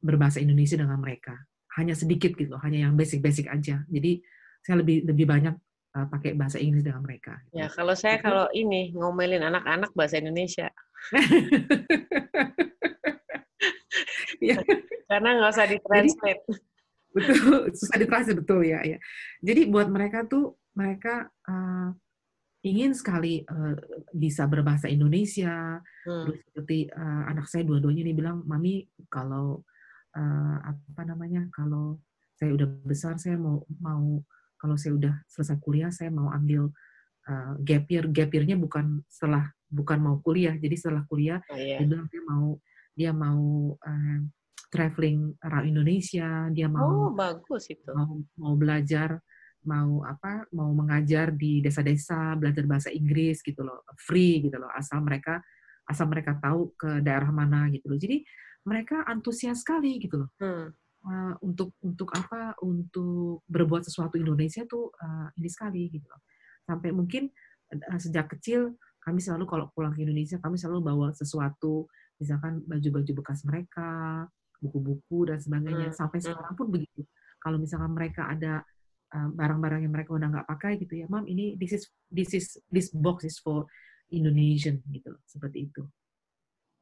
berbahasa 0.00 0.40
Indonesia 0.40 0.76
dengan 0.76 1.00
mereka 1.00 1.36
hanya 1.76 1.96
sedikit 1.96 2.36
gitu 2.36 2.56
hanya 2.60 2.88
yang 2.88 2.94
basic-basic 2.94 3.50
aja 3.50 3.82
jadi 3.88 4.20
saya 4.64 4.80
lebih 4.80 5.04
lebih 5.04 5.26
banyak 5.28 5.54
uh, 5.94 6.06
pakai 6.10 6.34
bahasa 6.34 6.58
Inggris 6.58 6.82
dengan 6.82 7.04
mereka. 7.04 7.38
Ya, 7.54 7.70
kalau 7.70 7.94
saya 7.94 8.18
kalau 8.18 8.50
ini 8.50 8.90
ngomelin 8.96 9.44
anak-anak 9.44 9.94
bahasa 9.94 10.18
Indonesia. 10.18 10.68
ya. 14.48 14.58
Karena 15.06 15.28
nggak 15.38 15.52
usah 15.54 15.68
ditranslate. 15.70 16.42
betul, 17.14 17.70
susah 17.78 17.96
ditranslate 18.00 18.38
betul 18.42 18.60
ya. 18.66 18.82
ya. 18.82 18.98
Jadi 19.44 19.70
buat 19.70 19.86
mereka 19.86 20.26
tuh 20.26 20.58
mereka 20.74 21.30
uh, 21.46 21.94
ingin 22.64 22.96
sekali 22.96 23.44
uh, 23.44 23.76
bisa 24.10 24.48
berbahasa 24.48 24.88
Indonesia. 24.88 25.78
Hmm. 26.08 26.24
Terus 26.26 26.38
seperti 26.48 26.78
uh, 26.88 27.22
anak 27.28 27.46
saya 27.46 27.62
dua-duanya 27.68 28.02
ini 28.08 28.12
bilang, 28.16 28.40
mami 28.48 28.88
kalau 29.12 29.60
uh, 30.16 30.56
apa 30.64 31.02
namanya 31.04 31.44
kalau 31.52 32.00
saya 32.34 32.50
udah 32.54 32.68
besar 32.82 33.14
saya 33.18 33.38
mau 33.38 33.62
mau 33.78 34.18
kalau 34.58 34.76
saya 34.80 34.96
udah 34.96 35.14
selesai 35.28 35.60
kuliah 35.62 35.90
saya 35.92 36.10
mau 36.10 36.32
ambil 36.34 36.72
uh, 37.30 37.52
gap 37.62 37.86
year 37.90 38.08
gap 38.10 38.30
year-nya 38.32 38.58
bukan 38.58 39.02
setelah 39.06 39.50
bukan 39.70 39.98
mau 40.02 40.16
kuliah 40.22 40.54
jadi 40.58 40.74
setelah 40.74 41.02
kuliah 41.06 41.38
oh, 41.50 41.58
yeah. 41.58 41.78
dia 41.78 41.86
bilang 41.86 42.06
dia 42.10 42.22
mau 42.26 42.46
dia 42.94 43.10
mau 43.12 43.42
uh, 43.78 44.18
traveling 44.70 45.34
around 45.42 45.66
Indonesia 45.70 46.50
dia 46.50 46.66
mau 46.66 47.10
oh, 47.10 47.14
bagus 47.14 47.70
itu 47.70 47.90
mau 47.94 48.18
mau 48.38 48.54
belajar 48.58 49.22
mau 49.64 50.04
apa 50.04 50.44
mau 50.52 50.70
mengajar 50.72 51.32
di 51.32 51.60
desa-desa 51.64 52.36
belajar 52.36 52.64
bahasa 52.68 52.88
Inggris 52.92 53.40
gitu 53.40 53.64
loh 53.64 53.84
free 53.96 54.44
gitu 54.44 54.56
loh 54.60 54.70
asal 54.72 55.00
mereka 55.00 55.40
asal 55.88 56.08
mereka 56.08 56.36
tahu 56.40 56.72
ke 56.76 57.00
daerah 57.04 57.28
mana 57.28 57.68
gitu 57.72 57.88
loh 57.88 57.98
jadi 58.00 58.24
mereka 58.64 59.04
antusias 59.04 59.60
sekali 59.60 60.00
gitu 60.00 60.24
loh 60.24 60.30
hmm. 60.40 60.66
uh, 61.04 61.34
untuk 61.44 61.76
untuk 61.84 62.08
apa 62.16 62.56
untuk 62.64 63.44
berbuat 63.48 63.84
sesuatu 63.84 64.16
Indonesia 64.16 64.64
tuh 64.64 64.92
uh, 64.92 65.28
ini 65.36 65.48
sekali 65.48 65.92
gitu 65.92 66.08
loh 66.08 66.24
sampai 66.64 66.90
mungkin 66.92 67.28
uh, 67.72 68.00
sejak 68.00 68.32
kecil 68.36 68.76
kami 69.04 69.20
selalu 69.20 69.44
kalau 69.44 69.68
pulang 69.76 69.92
ke 69.92 70.00
Indonesia 70.04 70.40
kami 70.40 70.56
selalu 70.56 70.80
bawa 70.80 71.12
sesuatu 71.12 71.84
misalkan 72.16 72.64
baju-baju 72.64 73.12
bekas 73.20 73.44
mereka 73.44 74.24
buku-buku 74.64 75.28
dan 75.28 75.36
sebagainya 75.36 75.92
hmm. 75.92 75.98
sampai 75.98 76.18
hmm. 76.24 76.26
sekarang 76.32 76.54
pun 76.56 76.68
begitu 76.72 77.04
kalau 77.36 77.60
misalkan 77.60 77.92
mereka 77.92 78.24
ada 78.32 78.64
barang-barang 79.14 79.86
yang 79.86 79.94
mereka 79.94 80.10
udah 80.10 80.26
nggak 80.26 80.48
pakai 80.50 80.78
gitu 80.82 80.98
ya, 80.98 81.06
mam 81.06 81.22
ini 81.30 81.54
this 81.54 81.70
is 81.70 81.84
this 82.10 82.34
is 82.34 82.58
this 82.66 82.90
box 82.90 83.22
is 83.22 83.38
for 83.38 83.70
Indonesian 84.10 84.82
gitu 84.90 85.14
seperti 85.24 85.70
itu. 85.70 85.82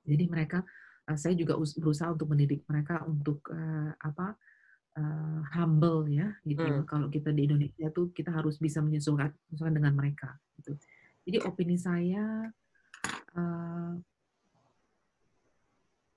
Jadi 0.03 0.25
mereka 0.27 0.65
uh, 1.09 1.19
saya 1.19 1.37
juga 1.39 1.57
berusaha 1.57 2.11
untuk 2.11 2.33
mendidik 2.33 2.67
mereka 2.67 3.05
untuk 3.07 3.45
uh, 3.53 3.93
apa 4.01 4.35
uh, 4.99 5.41
humble 5.55 6.09
ya 6.11 6.35
gitu. 6.43 6.65
Hmm. 6.65 6.87
Kalau 6.89 7.07
kita 7.13 7.31
di 7.31 7.47
Indonesia 7.47 7.89
tuh 7.95 8.11
kita 8.11 8.35
harus 8.35 8.59
bisa 8.59 8.83
menyesuaikan, 8.83 9.33
menyesuaikan 9.49 9.77
dengan 9.77 9.95
mereka 9.95 10.29
gitu. 10.59 10.73
Jadi 11.23 11.39
opini 11.47 11.77
saya 11.79 12.51
uh, 13.39 13.95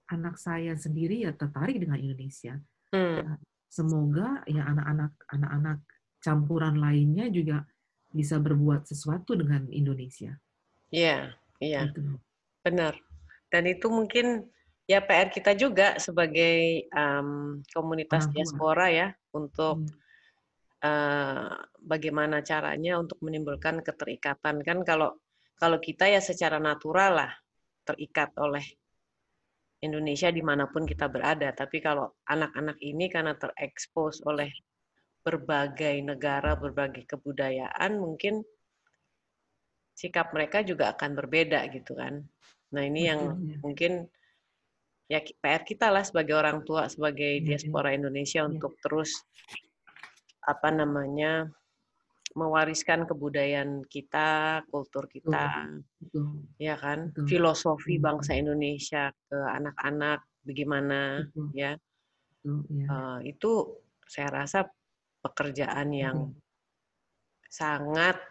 anak 0.05 0.35
saya 0.37 0.73
sendiri 0.77 1.25
ya 1.25 1.31
tertarik 1.33 1.77
dengan 1.77 2.01
Indonesia. 2.01 2.57
Hmm. 2.93 3.37
Semoga 3.69 4.41
ya 4.47 4.63
anak-anak 4.65 5.13
anak-anak 5.29 5.79
campuran 6.25 6.81
lainnya 6.81 7.29
juga 7.29 7.61
bisa 8.09 8.41
berbuat 8.41 8.89
sesuatu 8.89 9.37
dengan 9.37 9.69
Indonesia. 9.69 10.33
Iya, 10.89 11.37
iya. 11.61 11.85
Gitu. 11.85 12.01
Benar. 12.65 12.97
Dan 13.53 13.69
itu 13.69 13.85
mungkin 13.93 14.49
ya 14.89 15.05
PR 15.05 15.29
kita 15.29 15.53
juga 15.53 16.01
sebagai 16.01 16.89
um, 16.89 17.61
komunitas 17.69 18.25
diaspora 18.33 18.89
ya 18.89 19.07
untuk 19.37 19.85
hmm. 19.85 19.93
uh, 20.81 21.53
bagaimana 21.85 22.41
caranya 22.41 22.97
untuk 22.97 23.21
menimbulkan 23.21 23.85
keterikatan 23.85 24.65
kan 24.65 24.81
kalau 24.81 25.21
kalau 25.61 25.77
kita 25.77 26.09
ya 26.09 26.19
secara 26.19 26.57
natural 26.57 27.21
lah 27.21 27.31
terikat 27.85 28.33
oleh 28.41 28.65
Indonesia 29.85 30.33
di 30.33 30.41
mana 30.41 30.65
pun 30.65 30.83
kita 30.89 31.05
berada. 31.05 31.53
Tapi 31.53 31.77
kalau 31.79 32.09
anak-anak 32.25 32.81
ini 32.81 33.05
karena 33.07 33.37
terekspos 33.37 34.25
oleh 34.25 34.49
berbagai 35.25 36.05
negara, 36.05 36.53
berbagai 36.53 37.09
kebudayaan, 37.09 37.97
mungkin 37.97 38.45
sikap 39.97 40.29
mereka 40.29 40.61
juga 40.61 40.93
akan 40.93 41.17
berbeda 41.17 41.65
gitu 41.73 41.97
kan. 41.97 42.21
Nah 42.77 42.83
ini 42.85 43.01
yang 43.09 43.21
ya. 43.41 43.57
mungkin 43.65 44.05
ya 45.09 45.19
PR 45.41 45.65
kita 45.65 45.89
lah 45.89 46.05
sebagai 46.05 46.37
orang 46.37 46.61
tua, 46.61 46.85
sebagai 46.85 47.41
ya, 47.41 47.57
diaspora 47.57 47.89
ya. 47.89 47.97
Indonesia 47.97 48.45
untuk 48.45 48.77
terus 48.85 49.25
apa 50.45 50.69
namanya 50.69 51.49
mewariskan 52.37 53.07
kebudayaan 53.09 53.87
kita, 53.87 54.61
kultur 54.69 55.07
kita, 55.07 55.71
Betul. 55.97 56.45
ya 56.59 56.75
kan, 56.75 57.09
Betul. 57.09 57.31
filosofi 57.31 57.95
bangsa 57.97 58.35
Indonesia 58.35 59.09
ke 59.09 59.39
anak-anak, 59.39 60.19
bagaimana, 60.43 61.23
Betul. 61.23 61.47
ya, 61.55 61.71
Betul, 62.43 62.59
ya. 62.75 62.85
Uh, 62.91 63.19
itu 63.23 63.51
saya 64.03 64.43
rasa 64.43 64.67
pekerjaan 65.25 65.89
yang 65.89 66.17
hmm. 66.29 66.37
sangat 67.49 68.21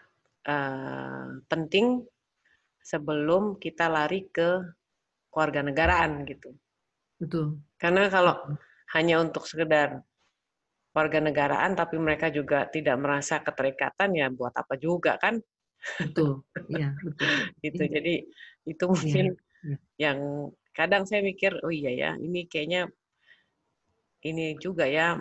uh, 0.46 1.42
penting 1.50 2.06
sebelum 2.78 3.58
kita 3.58 3.90
lari 3.90 4.30
ke 4.30 4.62
keluarga 5.32 5.66
negaraan 5.66 6.22
gitu. 6.28 6.54
Betul. 7.18 7.58
Karena 7.74 8.06
kalau 8.06 8.38
betul. 8.38 8.56
hanya 8.94 9.16
untuk 9.18 9.50
sekedar 9.50 9.98
warga 10.94 11.18
negaraan 11.18 11.74
tapi 11.74 11.98
mereka 11.98 12.30
juga 12.30 12.70
tidak 12.70 12.94
merasa 13.02 13.42
keterikatan 13.42 14.14
ya 14.14 14.30
buat 14.30 14.54
apa 14.54 14.78
juga 14.78 15.18
kan? 15.18 15.42
Betul. 15.98 16.46
Iya, 16.70 16.94
betul. 16.94 17.28
gitu. 17.66 17.82
Iya. 17.82 17.92
Jadi 17.98 18.14
itu 18.64 18.84
mungkin 18.86 19.26
ya, 19.34 19.40
ya. 19.66 19.76
yang 19.98 20.18
kadang 20.70 21.02
saya 21.08 21.26
mikir 21.26 21.58
oh 21.66 21.72
iya 21.74 21.90
ya, 21.90 22.10
ini 22.20 22.46
kayaknya 22.46 22.86
ini 24.24 24.56
juga 24.56 24.88
ya 24.88 25.18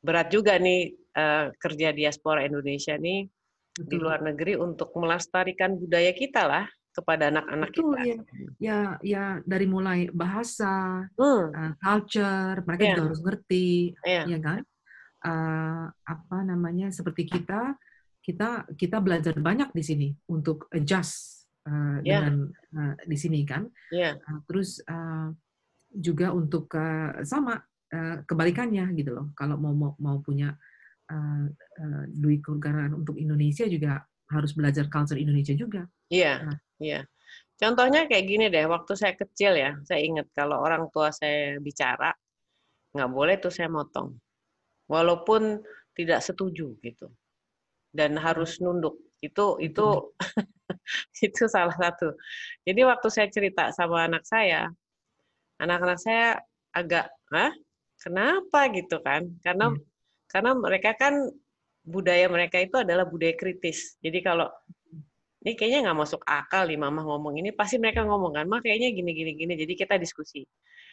berat 0.00 0.32
juga 0.32 0.56
nih 0.56 0.96
uh, 1.16 1.52
kerja 1.60 1.92
diaspora 1.92 2.44
Indonesia 2.44 2.96
nih 2.96 3.28
Betul. 3.76 3.88
di 3.88 3.96
luar 4.00 4.20
negeri 4.24 4.56
untuk 4.56 4.90
melestarikan 4.96 5.76
budaya 5.76 6.12
kita 6.16 6.42
lah 6.48 6.66
kepada 6.90 7.30
anak-anak 7.30 7.70
kita. 7.70 7.98
Ya. 8.02 8.18
ya, 8.58 8.78
ya 9.00 9.24
dari 9.46 9.66
mulai 9.70 10.10
bahasa, 10.10 11.06
hmm. 11.14 11.44
uh, 11.54 11.72
culture, 11.78 12.66
mereka 12.66 12.82
yeah. 12.82 12.90
juga 12.98 13.02
harus 13.06 13.22
ngerti, 13.22 13.68
yeah. 14.02 14.24
ya 14.26 14.38
kan? 14.42 14.60
Uh, 15.20 15.86
apa 16.08 16.38
namanya 16.42 16.88
seperti 16.90 17.28
kita, 17.28 17.76
kita 18.24 18.64
kita 18.74 18.98
belajar 18.98 19.36
banyak 19.36 19.70
di 19.70 19.82
sini 19.84 20.08
untuk 20.28 20.66
adjust 20.74 21.46
uh, 21.68 22.02
yeah. 22.02 22.26
dengan 22.26 22.34
uh, 22.74 22.94
di 23.06 23.16
sini 23.16 23.46
kan. 23.46 23.70
Yeah. 23.94 24.18
Uh, 24.26 24.40
terus 24.50 24.82
uh, 24.90 25.30
juga 25.94 26.34
untuk 26.34 26.72
uh, 26.74 27.22
sama 27.22 27.62
uh, 27.94 28.16
kebalikannya 28.26 28.90
gitu 28.96 29.14
loh. 29.14 29.26
Kalau 29.34 29.58
mau 29.58 29.74
mau, 29.74 29.92
mau 29.98 30.16
punya 30.22 30.54
uh, 31.10 31.46
uh, 31.50 32.04
duit 32.10 32.40
kenegaraan 32.42 32.94
untuk 32.94 33.18
Indonesia 33.18 33.66
juga 33.66 34.02
harus 34.30 34.54
belajar 34.54 34.86
culture 34.86 35.18
Indonesia 35.18 35.54
juga. 35.58 35.84
Iya, 36.10 36.46
nah. 36.46 36.58
iya. 36.78 37.02
Contohnya 37.60 38.08
kayak 38.08 38.24
gini 38.24 38.46
deh, 38.48 38.64
waktu 38.64 38.96
saya 38.96 39.12
kecil 39.18 39.52
ya, 39.52 39.76
saya 39.84 40.00
ingat 40.00 40.32
kalau 40.32 40.64
orang 40.64 40.88
tua 40.88 41.12
saya 41.12 41.60
bicara, 41.60 42.14
nggak 42.96 43.10
boleh 43.10 43.36
tuh 43.36 43.52
saya 43.52 43.68
motong. 43.68 44.16
Walaupun 44.88 45.60
tidak 45.92 46.24
setuju 46.24 46.72
gitu. 46.80 47.12
Dan 47.92 48.16
harus 48.16 48.62
nunduk. 48.64 48.96
Itu 49.20 49.60
itu 49.60 49.86
itu 51.26 51.42
salah 51.50 51.76
satu. 51.76 52.16
Jadi 52.64 52.80
waktu 52.86 53.08
saya 53.12 53.28
cerita 53.28 53.68
sama 53.76 54.08
anak 54.08 54.24
saya, 54.24 54.72
anak-anak 55.60 56.00
saya 56.00 56.40
agak, 56.72 57.12
"Hah? 57.28 57.52
Kenapa 58.00 58.72
gitu 58.72 58.98
kan?" 59.04 59.28
Karena 59.44 59.70
hmm. 59.70 59.90
Karena 60.30 60.54
mereka 60.54 60.94
kan 60.94 61.26
budaya 61.82 62.30
mereka 62.30 62.62
itu 62.62 62.78
adalah 62.78 63.02
budaya 63.02 63.34
kritis. 63.34 63.98
Jadi 63.98 64.22
kalau 64.22 64.46
ini 65.42 65.58
kayaknya 65.58 65.90
nggak 65.90 65.98
masuk 66.06 66.22
akal 66.22 66.70
nih 66.70 66.78
mama 66.78 67.02
ngomong 67.02 67.34
ini, 67.42 67.50
pasti 67.50 67.82
mereka 67.82 68.06
ngomong 68.06 68.38
kan, 68.38 68.46
mah 68.46 68.62
kayaknya 68.62 68.94
gini 68.94 69.10
gini 69.10 69.32
gini. 69.34 69.52
Jadi 69.58 69.72
kita 69.74 69.98
diskusi. 69.98 70.46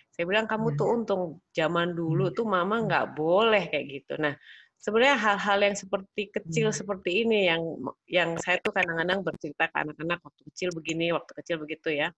Saya 0.10 0.26
bilang 0.26 0.50
kamu 0.50 0.74
tuh 0.74 0.88
hmm. 0.90 0.96
untung 0.98 1.24
zaman 1.54 1.94
dulu 1.94 2.34
hmm. 2.34 2.36
tuh 2.36 2.46
mama 2.50 2.82
nggak 2.82 3.14
boleh 3.14 3.70
kayak 3.70 3.86
gitu. 3.86 4.18
Nah 4.18 4.34
sebenarnya 4.82 5.18
hal-hal 5.22 5.60
yang 5.70 5.76
seperti 5.78 6.34
kecil 6.34 6.74
hmm. 6.74 6.78
seperti 6.80 7.28
ini 7.28 7.46
yang 7.46 7.62
yang 8.10 8.30
saya 8.42 8.58
tuh 8.58 8.74
kadang-kadang 8.74 9.22
bercerita 9.22 9.70
ke 9.70 9.78
anak-anak 9.86 10.18
waktu 10.26 10.42
kecil 10.50 10.70
begini, 10.74 11.14
waktu 11.14 11.32
kecil 11.44 11.62
begitu 11.62 11.94
ya. 11.94 12.10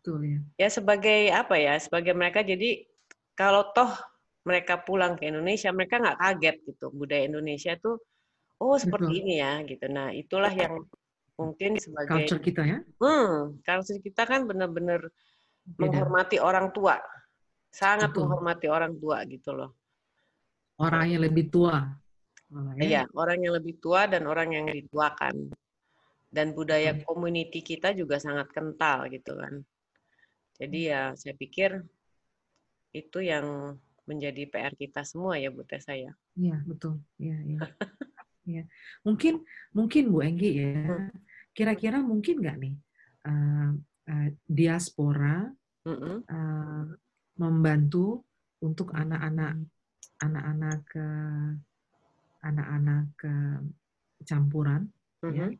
Betul 0.00 0.24
ya. 0.24 0.40
Ya 0.56 0.68
sebagai 0.72 1.28
apa 1.34 1.60
ya? 1.60 1.76
Sebagai 1.76 2.16
mereka 2.16 2.40
jadi 2.40 2.88
kalau 3.36 3.68
toh 3.76 3.90
mereka 4.42 4.82
pulang 4.82 5.14
ke 5.14 5.30
Indonesia, 5.30 5.70
mereka 5.70 6.02
nggak 6.02 6.18
kaget 6.18 6.56
gitu. 6.66 6.86
Budaya 6.90 7.22
Indonesia 7.26 7.72
tuh, 7.78 8.02
oh 8.58 8.76
seperti 8.78 9.12
Betul. 9.18 9.20
ini 9.22 9.34
ya, 9.38 9.52
gitu. 9.62 9.86
Nah, 9.86 10.08
itulah 10.10 10.52
yang 10.52 10.82
mungkin 11.38 11.78
sebagai 11.78 12.26
culture 12.26 12.42
kita 12.42 12.62
ya. 12.66 12.78
Hmm, 12.98 13.58
culture 13.62 14.00
kita 14.02 14.22
kan 14.26 14.46
benar-benar 14.46 15.06
menghormati 15.78 16.42
orang 16.42 16.74
tua, 16.74 16.98
sangat 17.70 18.10
Betul. 18.10 18.26
menghormati 18.26 18.66
orang 18.66 18.92
tua 18.98 19.22
gitu 19.30 19.50
loh. 19.54 19.70
Orang 20.82 21.06
yang 21.06 21.22
lebih 21.22 21.46
tua. 21.50 21.78
Iya, 22.76 23.08
orang 23.16 23.40
yang 23.40 23.56
lebih 23.56 23.80
tua 23.80 24.04
dan 24.10 24.28
orang 24.28 24.52
yang 24.52 24.66
dituakan. 24.68 25.54
Dan 26.32 26.56
budaya 26.56 26.96
hmm. 26.96 27.04
community 27.04 27.60
kita 27.60 27.92
juga 27.92 28.16
sangat 28.16 28.50
kental 28.50 29.08
gitu 29.12 29.36
kan. 29.36 29.62
Jadi 30.56 30.78
ya 30.88 31.12
saya 31.16 31.36
pikir 31.36 31.80
itu 32.92 33.18
yang 33.24 33.76
menjadi 34.08 34.42
PR 34.50 34.74
kita 34.74 35.06
semua 35.06 35.38
ya 35.38 35.48
Bu 35.54 35.62
Tessa 35.62 35.94
ya. 35.94 36.12
Iya, 36.34 36.58
betul. 36.66 36.98
Iya, 37.18 37.38
iya. 37.46 37.60
Ya. 38.42 38.64
Mungkin 39.06 39.46
mungkin 39.70 40.10
Bu 40.10 40.18
Enggi 40.26 40.58
ya. 40.58 41.10
Kira-kira 41.54 42.02
mungkin 42.02 42.42
nggak 42.42 42.58
nih 42.58 42.74
uh, 43.28 43.70
uh, 44.10 44.28
diaspora 44.50 45.46
uh, 45.86 46.84
membantu 47.38 48.26
untuk 48.58 48.90
anak-anak 48.94 49.62
anak-anak 50.22 50.82
uh, 50.98 51.50
anak-anak 52.42 53.08
uh, 53.22 53.60
campuran 54.22 54.90
ya 55.22 55.46
Mhm. 55.46 55.54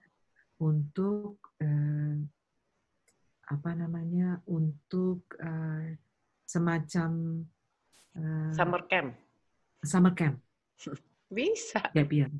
untuk 0.59 1.38
eh, 1.62 2.18
apa 3.47 3.70
namanya 3.74 4.43
untuk 4.51 5.26
eh, 5.38 5.99
semacam 6.43 7.43
eh, 8.16 8.50
Summer 8.52 8.82
camp. 8.86 9.14
summer 9.82 10.14
camp 10.14 10.36
Bisa. 11.32 11.80
gap 11.90 12.10
year 12.12 12.30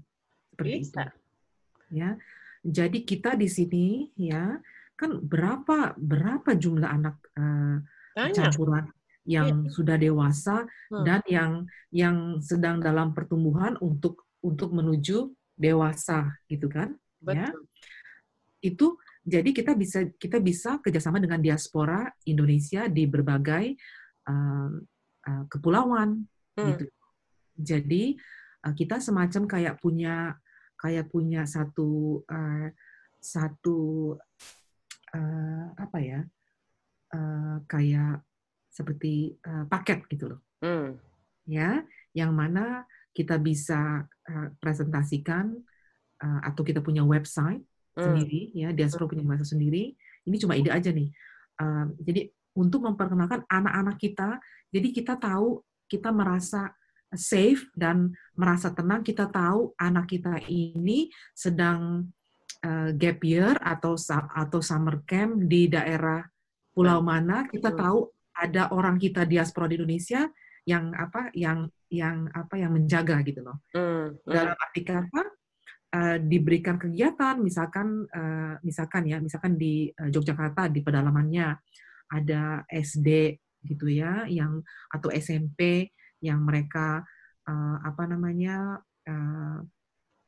seperti 0.53 0.71
Bisa. 0.85 1.03
itu 1.09 1.17
ya 1.93 2.11
jadi 2.63 2.99
kita 3.03 3.35
di 3.35 3.49
sini 3.51 3.87
ya 4.15 4.61
kan 4.95 5.19
berapa 5.19 5.99
berapa 5.99 6.55
jumlah 6.55 6.87
anak 6.87 7.17
eh, 7.35 7.77
Banyak. 8.15 8.35
campuran 8.37 8.87
yang 9.23 9.71
sudah 9.71 9.95
dewasa 9.97 10.67
Hmm. 10.91 11.07
dan 11.07 11.21
yang 11.27 11.53
yang 11.95 12.17
sedang 12.43 12.83
dalam 12.83 13.15
pertumbuhan 13.15 13.79
untuk 13.79 14.27
untuk 14.43 14.75
menuju 14.75 15.31
dewasa 15.55 16.37
gitu 16.47 16.67
kan 16.67 16.93
ya 17.23 17.47
Betul. 17.49 17.63
itu 18.61 18.87
jadi 19.23 19.51
kita 19.55 19.73
bisa 19.79 19.99
kita 20.19 20.43
bisa 20.43 20.83
kerjasama 20.83 21.23
dengan 21.23 21.39
diaspora 21.39 22.11
Indonesia 22.27 22.91
di 22.91 23.07
berbagai 23.07 23.79
um, 24.27 24.83
uh, 25.29 25.45
kepulauan 25.49 26.27
Hmm. 26.53 26.69
gitu. 26.69 26.85
Jadi 27.57 28.21
uh, 28.61 28.75
kita 28.77 29.01
semacam 29.01 29.49
kayak 29.49 29.75
punya 29.81 30.37
kayak 30.77 31.09
punya 31.09 31.49
satu 31.49 32.21
uh, 32.29 32.69
satu 33.17 34.13
uh, 35.17 35.65
apa 35.79 35.99
ya 36.03 36.21
uh, 37.15 37.57
kayak 37.65 38.21
seperti 38.69 39.33
uh, 39.47 39.65
paket 39.65 40.05
gitu 40.13 40.37
loh 40.37 40.41
Hmm. 40.61 40.95
ya 41.49 41.83
yang 42.13 42.37
mana 42.37 42.85
kita 43.17 43.41
bisa 43.41 44.05
uh, 44.05 44.49
presentasikan 44.61 45.57
uh, 46.21 46.41
atau 46.45 46.63
kita 46.63 46.85
punya 46.85 47.01
website 47.01 47.65
Hmm. 47.93 48.09
sendiri 48.13 48.53
ya 48.53 48.73
diaspora 48.73 49.09
punya 49.09 49.25
bahasa 49.25 49.45
sendiri 49.45 49.93
ini 50.25 50.37
cuma 50.37 50.53
ide 50.53 50.69
aja 50.69 50.93
nih 50.93 51.09
Um, 51.61 51.95
jadi 52.01 52.33
untuk 52.57 52.85
memperkenalkan 52.85 53.45
anak-anak 53.49 53.97
kita. 53.97 54.41
Jadi 54.73 54.89
kita 54.93 55.17
tahu 55.17 55.61
kita 55.89 56.09
merasa 56.13 56.73
safe 57.13 57.69
dan 57.77 58.13
merasa 58.37 58.73
tenang. 58.73 59.05
Kita 59.05 59.29
tahu 59.29 59.77
anak 59.77 60.09
kita 60.09 60.41
ini 60.49 61.13
sedang 61.37 62.09
uh, 62.65 62.91
gap 62.97 63.21
year 63.25 63.57
atau 63.61 63.97
atau 64.33 64.61
summer 64.65 65.05
camp 65.05 65.37
di 65.45 65.69
daerah 65.69 66.25
pulau 66.73 67.05
mana. 67.05 67.45
Kita 67.49 67.73
tahu 67.73 68.09
ada 68.33 68.73
orang 68.73 68.97
kita 68.97 69.29
diaspora 69.29 69.69
di 69.69 69.77
Indonesia 69.77 70.25
yang 70.65 70.95
apa 70.97 71.29
yang 71.37 71.69
yang 71.93 72.31
apa 72.33 72.55
yang 72.57 72.73
menjaga 72.73 73.21
gitu 73.27 73.45
loh. 73.45 73.61
Hmm. 73.77 74.17
Hmm. 74.25 74.33
dalam 74.33 74.57
arti 74.57 74.81
kata 74.81 75.23
eh, 75.93 76.19
diberikan 76.25 76.81
kegiatan 76.81 77.37
misalkan 77.43 78.09
eh, 78.09 78.57
misalkan 78.65 79.05
ya 79.05 79.21
misalkan 79.21 79.61
di 79.61 79.93
Yogyakarta 79.93 80.73
di 80.73 80.81
pedalamannya 80.81 81.47
ada 82.13 82.63
SD 82.69 83.41
gitu 83.65 83.87
ya 83.89 84.29
yang 84.29 84.61
atau 84.91 85.09
SMP 85.09 85.89
yang 86.21 86.45
mereka 86.45 87.01
eh, 87.49 87.77
apa 87.81 88.05
namanya 88.07 88.77
eh, 89.09 89.59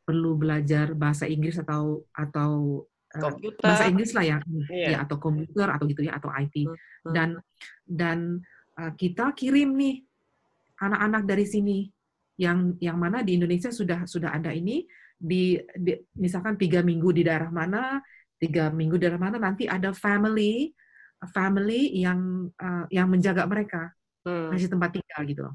perlu 0.05 0.37
belajar 0.37 0.93
bahasa 0.93 1.25
Inggris 1.25 1.57
atau 1.57 2.05
atau 2.13 2.83
Komputer. 3.15 3.63
bahasa 3.63 3.87
Inggris 3.87 4.11
lah 4.11 4.27
ya 4.27 4.39
Iya. 4.69 4.89
ya 4.91 4.99
atau 5.07 5.23
komputer 5.23 5.71
atau 5.71 5.87
gitu 5.87 6.03
ya 6.03 6.19
atau 6.19 6.35
IT 6.35 6.67
Hmm, 6.67 6.75
hmm. 6.75 7.13
dan 7.15 7.29
dan 7.87 8.19
eh, 8.75 8.93
kita 8.99 9.31
kirim 9.33 9.71
nih 9.79 10.03
anak-anak 10.83 11.23
dari 11.23 11.47
sini 11.47 11.79
yang 12.35 12.75
yang 12.83 12.99
mana 12.99 13.23
di 13.23 13.39
Indonesia 13.39 13.71
sudah 13.71 14.11
sudah 14.11 14.35
ada 14.35 14.51
ini 14.51 14.83
di, 15.15 15.55
di- 15.79 16.03
misalkan 16.19 16.59
tiga 16.59 16.83
minggu 16.83 17.15
di 17.15 17.23
daerah 17.23 17.47
mana 17.49 18.03
tiga 18.35 18.75
minggu 18.75 18.99
di 18.99 19.03
daerah 19.07 19.23
mana 19.23 19.39
nanti 19.39 19.71
ada 19.71 19.95
family 19.95 20.75
family 21.33 21.95
yang 21.97 22.51
eh, 22.55 22.85
yang 22.93 23.09
menjaga 23.09 23.45
mereka 23.49 23.93
Hmm. 24.25 24.57
kasih 24.57 24.73
tempat 24.73 24.97
tinggal 24.97 25.23
gitu 25.29 25.43
loh 25.45 25.55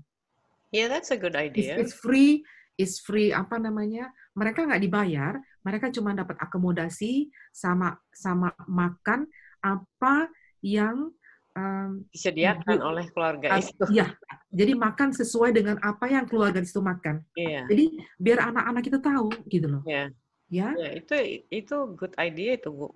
Yeah, 0.69 0.85
that's 0.85 1.09
a 1.09 1.17
good 1.17 1.33
it's, 1.33 1.49
idea. 1.49 1.73
it's 1.81 1.93
free 1.97 2.45
it's 2.77 3.01
free 3.01 3.33
apa 3.33 3.57
namanya 3.57 4.13
mereka 4.37 4.63
nggak 4.69 4.81
dibayar 4.85 5.33
mereka 5.65 5.89
cuma 5.89 6.13
dapat 6.13 6.37
akomodasi 6.37 7.33
sama 7.49 7.97
sama 8.13 8.53
makan 8.69 9.25
apa 9.65 10.29
yang 10.61 11.09
em, 11.57 12.05
Disediakan 12.13 12.77
Ibu- 12.77 12.85
oleh 12.85 13.05
keluarga 13.09 13.47
Ah, 13.49 13.59
itu. 13.59 13.83
Iya, 13.89 14.05
jadi 14.53 14.73
makan 14.77 15.09
sesuai 15.17 15.51
dengan 15.57 15.81
apa 15.81 16.05
yang 16.05 16.29
keluarga 16.29 16.61
di 16.61 16.69
situ 16.69 16.79
makan. 16.85 17.25
Iya. 17.33 17.65
Jadi 17.65 17.85
biar 18.21 18.39
anak-anak 18.53 18.83
kita 18.85 18.99
tahu 19.01 19.27
gitu 19.49 19.67
loh. 19.67 19.81
Iya. 19.89 20.13
Ya, 20.49 20.73
Ya, 20.73 20.89
itu 20.97 21.13
itu 21.53 21.75
good 21.93 22.13
idea 22.17 22.57
itu, 22.57 22.69
Bu. 22.73 22.89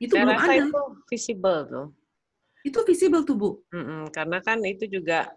Itu 0.00 0.14
Saya 0.16 0.24
belum 0.24 0.34
rasa 0.34 0.52
ada. 0.56 0.64
itu 0.66 0.80
visible 1.06 1.58
tuh. 1.68 1.86
Itu 2.64 2.78
visible 2.88 3.22
tuh, 3.24 3.36
Bu. 3.36 3.50
Mm-mm, 3.72 4.08
karena 4.12 4.38
kan 4.40 4.58
itu 4.64 4.84
juga 4.88 5.28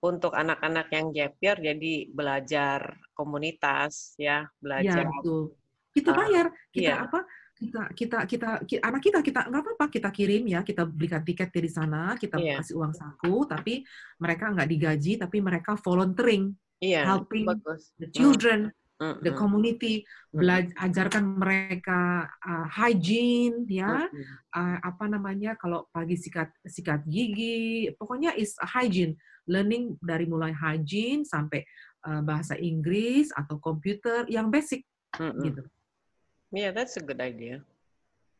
untuk 0.00 0.32
anak-anak 0.36 0.86
yang 0.92 1.06
gap 1.12 1.34
year 1.40 1.56
jadi 1.56 1.92
belajar 2.12 2.80
komunitas 3.16 4.12
ya, 4.20 4.44
Ya, 4.44 4.52
belajar 4.60 5.04
betul. 5.08 5.56
Kita 5.92 6.10
Ah, 6.12 6.16
bayar, 6.20 6.46
kita 6.68 6.92
iya. 6.92 6.96
apa? 7.08 7.20
Kita 7.56 7.82
kita 7.96 8.18
kita 8.28 8.48
ki- 8.68 8.82
anak 8.84 9.00
kita 9.00 9.24
kita 9.24 9.48
nggak 9.48 9.62
apa-apa 9.64 9.86
kita 9.88 10.12
kirim 10.12 10.44
ya, 10.44 10.60
kita 10.60 10.84
belikan 10.84 11.24
tiket 11.24 11.48
dari 11.48 11.72
sana, 11.72 12.12
kita 12.20 12.36
Iya. 12.36 12.60
kasih 12.60 12.76
uang 12.76 12.92
saku, 12.92 13.48
tapi 13.48 13.80
mereka 14.20 14.52
nggak 14.52 14.68
digaji, 14.68 15.12
tapi 15.16 15.40
mereka 15.40 15.72
volunteering, 15.80 16.52
iya, 16.84 17.08
helping 17.08 17.48
bagus. 17.48 17.96
the 17.96 18.12
children, 18.12 18.68
The 18.96 19.28
mm, 19.28 19.36
community, 19.36 19.94
mm, 20.32 20.40
belajar 20.40 20.72
ajarkan 20.88 21.24
mereka 21.36 22.24
uh, 22.40 22.64
hygiene 22.64 23.68
ya. 23.68 24.08
uh, 24.56 24.76
apa 24.80 25.04
namanya 25.04 25.52
kalau 25.60 25.84
pagi 25.92 26.16
sikat 26.16 26.48
sikat 26.64 27.04
gigi 27.04 27.92
pokoknya 28.00 28.32
is 28.40 28.56
hygiene 28.64 29.12
learning 29.44 30.00
dari 30.00 30.24
mulai 30.24 30.56
hygiene 30.56 31.28
sampai 31.28 31.60
uh, 32.08 32.24
bahasa 32.24 32.56
Inggris 32.56 33.28
atau 33.36 33.60
komputer 33.60 34.24
yang 34.32 34.48
basic 34.48 34.88
Mm-mm. 35.20 35.44
gitu 35.44 35.62
Yeah, 36.54 36.72
that's 36.72 36.96
a 36.96 37.04
good 37.04 37.20
idea. 37.20 37.60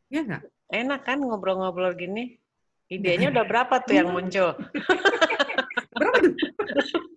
ya 0.09 0.25
nggak 0.25 0.41
Enak 0.73 1.05
kan 1.05 1.21
ngobrol-ngobrol 1.21 1.93
gini? 1.93 2.39
Idenya 2.89 3.29
udah 3.35 3.45
berapa 3.45 3.77
tuh 3.85 3.93
yang 3.93 4.09
muncul? 4.09 4.57
berapa 5.93 6.17
tuh 6.17 6.33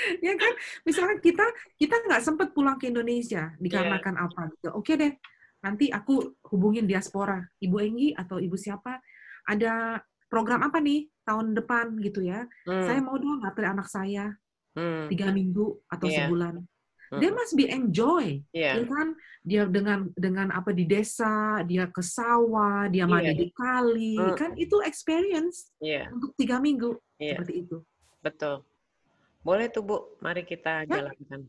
ya 0.26 0.32
kan 0.36 0.52
misalkan 0.82 1.18
kita 1.20 1.44
kita 1.76 1.94
nggak 2.08 2.22
sempat 2.22 2.48
pulang 2.52 2.76
ke 2.76 2.88
Indonesia 2.88 3.52
dikarenakan 3.58 4.14
apa 4.16 4.42
gitu 4.56 4.68
oke 4.72 4.92
deh 4.94 5.12
nanti 5.60 5.92
aku 5.92 6.40
hubungin 6.52 6.88
diaspora 6.88 7.36
ibu 7.60 7.76
Enggi 7.78 8.16
atau 8.16 8.40
ibu 8.40 8.56
siapa 8.56 8.96
ada 9.44 10.00
program 10.30 10.64
apa 10.64 10.80
nih 10.80 11.10
tahun 11.26 11.52
depan 11.52 12.00
gitu 12.00 12.24
ya 12.24 12.46
Hmm, 12.64 12.86
saya 12.86 13.00
mau 13.02 13.18
dong 13.18 13.42
nganter 13.44 13.66
anak 13.68 13.86
saya 13.86 14.32
hmm, 14.78 15.10
tiga 15.10 15.28
minggu 15.30 15.82
atau 15.90 16.06
Iya. 16.06 16.26
sebulan. 16.26 16.54
hmm. 17.10 17.18
Dia 17.18 17.30
must 17.34 17.54
be 17.58 17.66
enjoy, 17.66 18.38
Iya, 18.54 18.78
ya 18.78 18.84
kan? 18.86 19.08
Dia 19.42 19.62
dengan 19.66 20.06
dengan 20.14 20.48
apa 20.54 20.70
di 20.70 20.86
desa, 20.86 21.58
dia 21.66 21.90
ke 21.90 21.98
sawah, 22.00 22.86
dia 22.86 23.02
mandi 23.04 23.34
Iya. 23.34 23.40
di 23.42 23.48
kali, 23.50 24.14
Mm. 24.14 24.36
kan 24.38 24.50
itu 24.54 24.78
experience 24.86 25.74
iya, 25.82 26.06
untuk 26.14 26.30
tiga 26.38 26.62
minggu 26.62 26.94
iya, 27.18 27.34
seperti 27.34 27.66
itu. 27.66 27.76
betul. 28.22 28.62
Boleh 29.40 29.72
tuh 29.72 29.82
Bu, 29.82 29.96
mari 30.20 30.44
kita 30.44 30.84
Ya. 30.84 31.00
jalankan. 31.00 31.48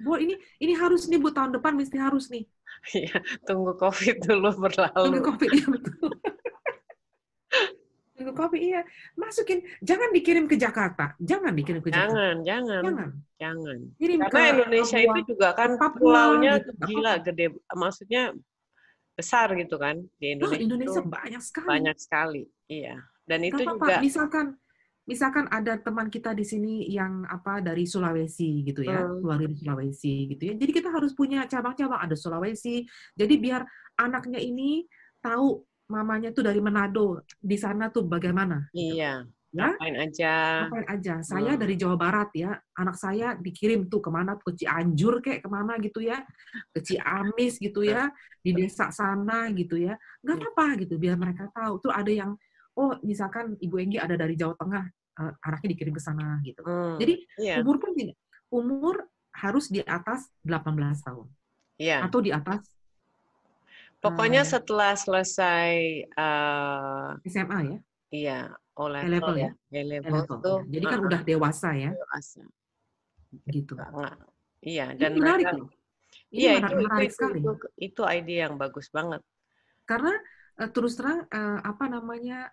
Bu, 0.00 0.16
ini 0.16 0.34
ini 0.62 0.72
harus 0.72 1.04
nih 1.10 1.20
bu 1.20 1.28
tahun 1.28 1.52
depan 1.60 1.76
mesti 1.76 2.00
harus 2.00 2.32
nih. 2.32 2.48
Iya, 2.96 3.20
tunggu 3.44 3.76
COVID 3.76 4.24
dulu 4.24 4.48
Tunggu 4.50 4.64
berlalu. 4.66 5.20
covid 5.20 5.50
iya 5.52 5.66
betul. 5.68 6.08
Tunggu 8.16 8.32
covid 8.32 8.60
iya. 8.62 8.80
Masukin, 9.14 9.62
jangan 9.84 10.08
dikirim 10.14 10.46
ke 10.48 10.56
Jakarta, 10.56 11.12
jangan 11.20 11.52
dikirim 11.52 11.82
ke 11.84 11.92
Jakarta, 11.92 12.14
Jangan, 12.14 12.36
jangan, 12.46 12.82
jangan. 12.82 13.08
jangan. 13.36 13.78
Kirim 14.00 14.18
Karena 14.24 14.32
ke 14.32 14.40
Indonesia 14.56 14.96
Papua. 14.96 15.12
itu 15.12 15.20
juga 15.34 15.48
kan 15.52 15.70
Papua 15.76 15.98
pulaunya 16.00 16.52
gitu, 16.62 16.70
gila, 16.88 17.14
gede, 17.20 17.46
maksudnya 17.74 18.22
besar 19.14 19.48
gitu 19.54 19.76
kan 19.78 20.02
di 20.18 20.26
Oh, 20.26 20.32
Indonesia, 20.34 20.62
Indonesia 20.64 20.98
itu 20.98 21.02
banyak 21.10 21.42
sekali. 21.42 21.68
banyak 21.68 21.96
sekali. 22.00 22.42
Iya, 22.66 22.96
dan 23.28 23.40
itu 23.44 23.62
juga 23.62 23.94
Misalkan, 24.00 24.46
misalkan 25.04 25.44
ada 25.52 25.76
teman 25.76 26.08
kita 26.08 26.32
di 26.32 26.44
sini 26.44 26.88
yang 26.88 27.24
apa 27.28 27.60
dari 27.60 27.84
Sulawesi 27.84 28.64
gitu 28.64 28.84
ya, 28.84 29.04
keluarga 29.04 29.46
di 29.48 29.56
Sulawesi 29.60 30.14
gitu 30.32 30.42
ya. 30.48 30.54
Jadi 30.56 30.72
kita 30.72 30.88
harus 30.88 31.12
punya 31.12 31.44
cabang-cabang. 31.44 32.00
Ada 32.00 32.16
Sulawesi. 32.16 32.84
Jadi 33.12 33.34
biar 33.36 33.64
anaknya 34.00 34.40
ini 34.40 34.84
tahu 35.20 35.60
mamanya 35.92 36.32
tuh 36.32 36.48
dari 36.48 36.60
Manado, 36.64 37.20
di 37.36 37.56
sana 37.60 37.92
tuh 37.92 38.08
bagaimana. 38.08 38.64
iya, 38.72 39.20
ya 39.54 39.68
ngapain 39.70 39.94
aja 39.94 40.66
ngapain 40.66 40.86
aja 40.90 41.14
saya 41.22 41.54
Hmm. 41.54 41.62
dari 41.62 41.78
Jawa 41.78 41.94
Barat 41.94 42.26
ya 42.34 42.58
anak 42.74 42.98
saya 42.98 43.38
dikirim 43.38 43.86
tuh 43.86 44.02
ke 44.02 44.10
mana 44.10 44.34
ke 44.34 44.50
Cianjur 44.50 45.22
kayak 45.22 45.46
ke 45.46 45.48
mana 45.52 45.78
gitu 45.78 46.02
ya 46.02 46.26
ke 46.74 46.82
Ciamis 46.82 47.62
gitu 47.62 47.86
ya 47.86 48.10
di 48.42 48.50
desa 48.50 48.90
sana 48.90 49.46
gitu 49.54 49.78
ya 49.78 49.94
nggak 50.26 50.34
Hmm. 50.34 50.46
apa-apa 50.50 50.66
gitu 50.82 50.98
biar 50.98 51.14
mereka 51.14 51.46
tahu 51.54 51.78
tuh 51.86 51.94
ada 51.94 52.10
yang 52.10 52.34
oh 52.78 52.98
misalkan 53.02 53.54
Ibu 53.58 53.76
Enggi 53.80 53.98
ada 53.98 54.14
dari 54.14 54.34
Jawa 54.34 54.54
Tengah 54.58 54.84
eh, 55.20 55.32
anaknya 55.46 55.68
dikirim 55.74 55.94
ke 55.94 56.02
sana 56.02 56.38
gitu. 56.42 56.60
Hmm, 56.62 56.98
jadi 56.98 57.14
iya. 57.38 57.54
umur 57.62 57.78
pun 57.78 57.94
tidak 57.94 58.18
umur 58.50 59.06
harus 59.34 59.66
di 59.66 59.82
atas 59.82 60.30
18 60.46 60.62
tahun 61.02 61.26
iya. 61.82 62.06
atau 62.06 62.22
di 62.22 62.30
atas 62.30 62.62
pokoknya 63.98 64.46
eh, 64.46 64.48
setelah 64.48 64.92
selesai 64.94 65.72
eh, 66.06 67.30
SMA 67.30 67.58
ya? 67.66 67.78
iya 68.14 68.40
O 68.74 68.90
level 68.90 69.10
level 69.10 69.34
ya. 69.38 69.50
ya? 69.70 69.82
A 69.82 69.86
level 69.86 70.12
level 70.18 70.36
tuh 70.42 70.58
ya. 70.66 70.70
jadi 70.78 70.84
kan 70.90 70.98
uh-uh, 70.98 71.08
udah 71.10 71.20
dewasa 71.22 71.68
ya? 71.78 71.90
Dewasa. 71.94 72.42
gitu. 73.50 73.74
Iya 74.64 74.84
ini 74.94 74.98
dan 74.98 75.10
menarik 75.14 75.46
mereka 75.46 75.60
loh. 75.62 75.70
Ini 76.34 76.38
iya 76.38 76.52
menarik, 76.58 76.64
itu 76.64 76.74
itu 76.74 76.82
menarik 76.82 77.06
itu 77.06 77.14
sekali. 77.14 77.38
itu 77.38 77.52
itu 77.78 78.02
ide 78.10 78.34
yang 78.34 78.54
bagus 78.58 78.86
banget. 78.90 79.22
Karena 79.86 80.14
eh, 80.58 80.70
terus 80.74 80.92
terang 80.98 81.22
eh, 81.30 81.58
apa 81.62 81.84
namanya 81.86 82.50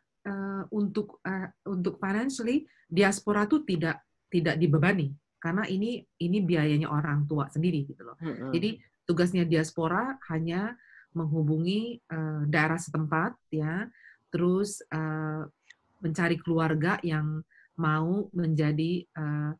eh, 0.61 0.67
untuk 0.69 1.17
eh, 1.25 1.49
untuk 1.65 1.97
financially 1.97 2.69
diaspora 2.85 3.49
tuh 3.49 3.65
tidak 3.65 4.05
tidak 4.29 4.55
dibebani 4.61 5.09
karena 5.41 5.65
ini 5.65 6.05
ini 6.21 6.37
biayanya 6.45 6.85
orang 6.85 7.25
tua 7.25 7.49
sendiri 7.49 7.89
gitu 7.89 8.05
loh. 8.05 8.15
Mm-mm. 8.21 8.53
Jadi 8.53 8.77
tugasnya 9.09 9.43
diaspora 9.49 10.21
hanya 10.29 10.77
menghubungi 11.17 11.97
eh, 11.97 12.41
daerah 12.45 12.77
setempat 12.77 13.33
ya, 13.49 13.89
terus 14.29 14.85
eh, 14.85 15.43
mencari 16.01 16.37
keluarga 16.37 17.01
yang 17.01 17.41
mau 17.81 18.29
menjadi 18.37 19.01
eh, 19.01 19.51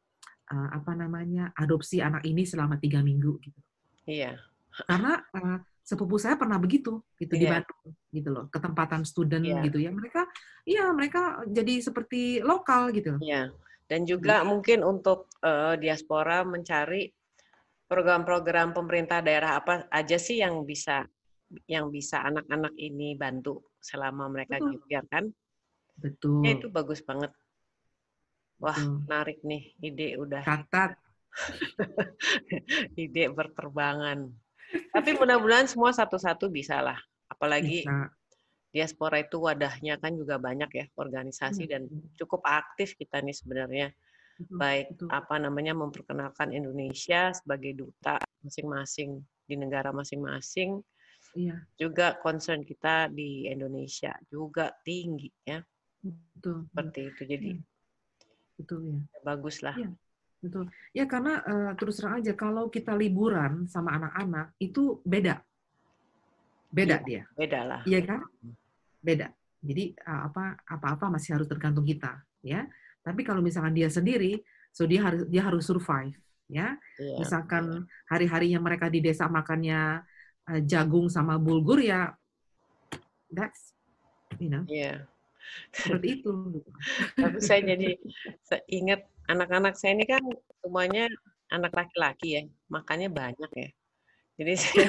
eh, 0.54 0.70
apa 0.70 0.94
namanya 0.94 1.50
adopsi 1.58 1.98
anak 1.98 2.22
ini 2.30 2.46
selama 2.46 2.78
tiga 2.78 3.02
minggu 3.02 3.42
gitu. 3.42 3.60
iya 4.06 4.38
Karena 4.86 5.18
eh, 5.34 5.60
sepupu 5.92 6.16
saya 6.16 6.40
pernah 6.40 6.56
begitu 6.56 7.04
gitu 7.20 7.36
di 7.36 7.44
Iya. 7.44 7.60
Bandung 7.60 7.92
gitu 8.16 8.30
loh, 8.32 8.46
ketempatan 8.48 9.04
student 9.04 9.44
Iya. 9.44 9.60
gitu 9.68 9.78
ya. 9.84 9.92
Mereka 9.92 10.22
iya 10.64 10.88
mereka 10.96 11.44
jadi 11.52 11.84
seperti 11.84 12.40
lokal 12.40 12.96
gitu. 12.96 13.20
iya 13.20 13.52
dan 13.92 14.08
juga 14.08 14.40
mungkin 14.48 14.88
untuk 14.88 15.28
eh, 15.44 15.76
diaspora 15.76 16.48
mencari 16.48 17.12
program-program 17.92 18.72
pemerintah 18.72 19.20
daerah 19.20 19.60
apa 19.60 19.84
aja 19.92 20.16
sih 20.16 20.40
yang 20.40 20.64
bisa 20.64 21.04
yang 21.68 21.92
bisa 21.92 22.24
anak-anak 22.24 22.72
ini 22.80 23.20
bantu 23.20 23.60
selama 23.84 24.32
mereka 24.32 24.56
Betul. 24.64 24.80
gap 24.88 25.06
kan 25.12 25.26
Betul. 26.00 26.40
ya 26.48 26.52
itu 26.56 26.68
bagus 26.72 27.04
banget 27.04 27.36
wah 28.64 28.72
betul. 28.72 29.04
menarik 29.04 29.40
nih 29.44 29.64
ide 29.84 30.08
udah 30.16 30.40
Catat. 30.40 30.96
ide 33.04 33.28
berterbangan 33.28 34.32
tapi 34.92 35.10
mudah-mudahan 35.16 35.68
semua 35.68 35.92
satu-satu 35.92 36.48
bisa 36.48 36.80
lah 36.84 37.00
apalagi 37.28 37.84
Bisa. 37.86 38.08
diaspora 38.72 39.20
itu 39.20 39.40
wadahnya 39.40 40.00
kan 40.00 40.16
juga 40.16 40.40
banyak 40.40 40.72
ya 40.72 40.86
organisasi 40.96 41.68
Iya, 41.68 41.72
dan 41.78 41.82
iya. 41.92 42.08
cukup 42.20 42.42
aktif 42.48 42.96
kita 42.96 43.20
nih 43.20 43.36
sebenarnya 43.36 43.88
Betul, 44.42 44.58
baik 44.58 44.86
betul. 44.96 45.08
apa 45.12 45.36
namanya 45.38 45.74
memperkenalkan 45.78 46.50
Indonesia 46.50 47.30
sebagai 47.36 47.78
duta 47.78 48.18
masing-masing 48.42 49.22
di 49.46 49.56
negara 49.60 49.92
masing-masing 49.94 50.82
Iya, 51.32 51.64
juga 51.80 52.20
concern 52.20 52.64
kita 52.68 53.08
di 53.08 53.48
Indonesia 53.48 54.12
juga 54.28 54.72
tinggi 54.84 55.32
ya 55.48 55.64
betul. 56.04 56.68
seperti 56.72 57.00
itu 57.12 57.22
jadi 57.28 57.50
Iya. 57.56 57.64
Betul 58.60 58.80
ya. 58.94 59.00
bagus 59.24 59.62
lah 59.64 59.76
Iya. 59.78 59.90
Betul. 60.42 60.66
Ya 60.92 61.06
karena 61.06 61.40
eh, 61.46 61.72
terus 61.78 62.02
terang 62.02 62.18
aja 62.18 62.34
kalau 62.34 62.68
kita 62.74 62.98
liburan 62.98 63.70
sama 63.70 63.94
anak-anak 63.96 64.58
itu 64.58 64.98
beda. 65.06 65.40
Beda 66.72 67.04
dia. 67.04 67.28
beda 67.36 67.60
lah 67.68 67.82
Iya 67.84 68.00
kan? 68.02 68.20
Beda. 69.04 69.30
Jadi 69.62 69.94
eh, 69.94 70.22
apa 70.26 70.58
apa-apa 70.66 71.14
masih 71.14 71.38
harus 71.38 71.46
tergantung 71.46 71.86
kita, 71.86 72.26
ya. 72.42 72.66
Tapi 73.06 73.22
kalau 73.22 73.42
misalkan 73.46 73.74
dia 73.78 73.90
sendiri, 73.90 74.42
so 74.74 74.90
dia 74.90 75.06
harus 75.06 75.30
dia 75.30 75.46
harus 75.46 75.62
survive, 75.62 76.18
ya. 76.50 76.74
Iya. 76.98 77.18
Misalkan 77.22 77.86
hari-harinya 78.10 78.58
mereka 78.58 78.90
di 78.90 78.98
desa 79.04 79.30
makannya 79.30 80.02
eh, 80.50 80.62
jagung 80.66 81.06
sama 81.06 81.38
bulgur 81.38 81.78
ya 81.78 82.10
that's 83.32 83.72
you 84.40 84.52
know, 84.52 84.64
Iya. 84.68 85.08
seperti 85.72 86.20
itu 86.22 86.32
gitu. 86.56 86.72
Tapi 87.16 87.38
saya 87.44 87.62
jadi 87.64 88.00
ingat 88.68 89.11
anak-anak 89.32 89.74
saya 89.80 89.96
ini 89.96 90.06
kan 90.06 90.22
semuanya 90.60 91.08
anak 91.52 91.72
laki-laki 91.72 92.40
ya, 92.40 92.44
makannya 92.68 93.08
banyak 93.12 93.52
ya. 93.56 93.70
Jadi 94.40 94.54
saya 94.62 94.88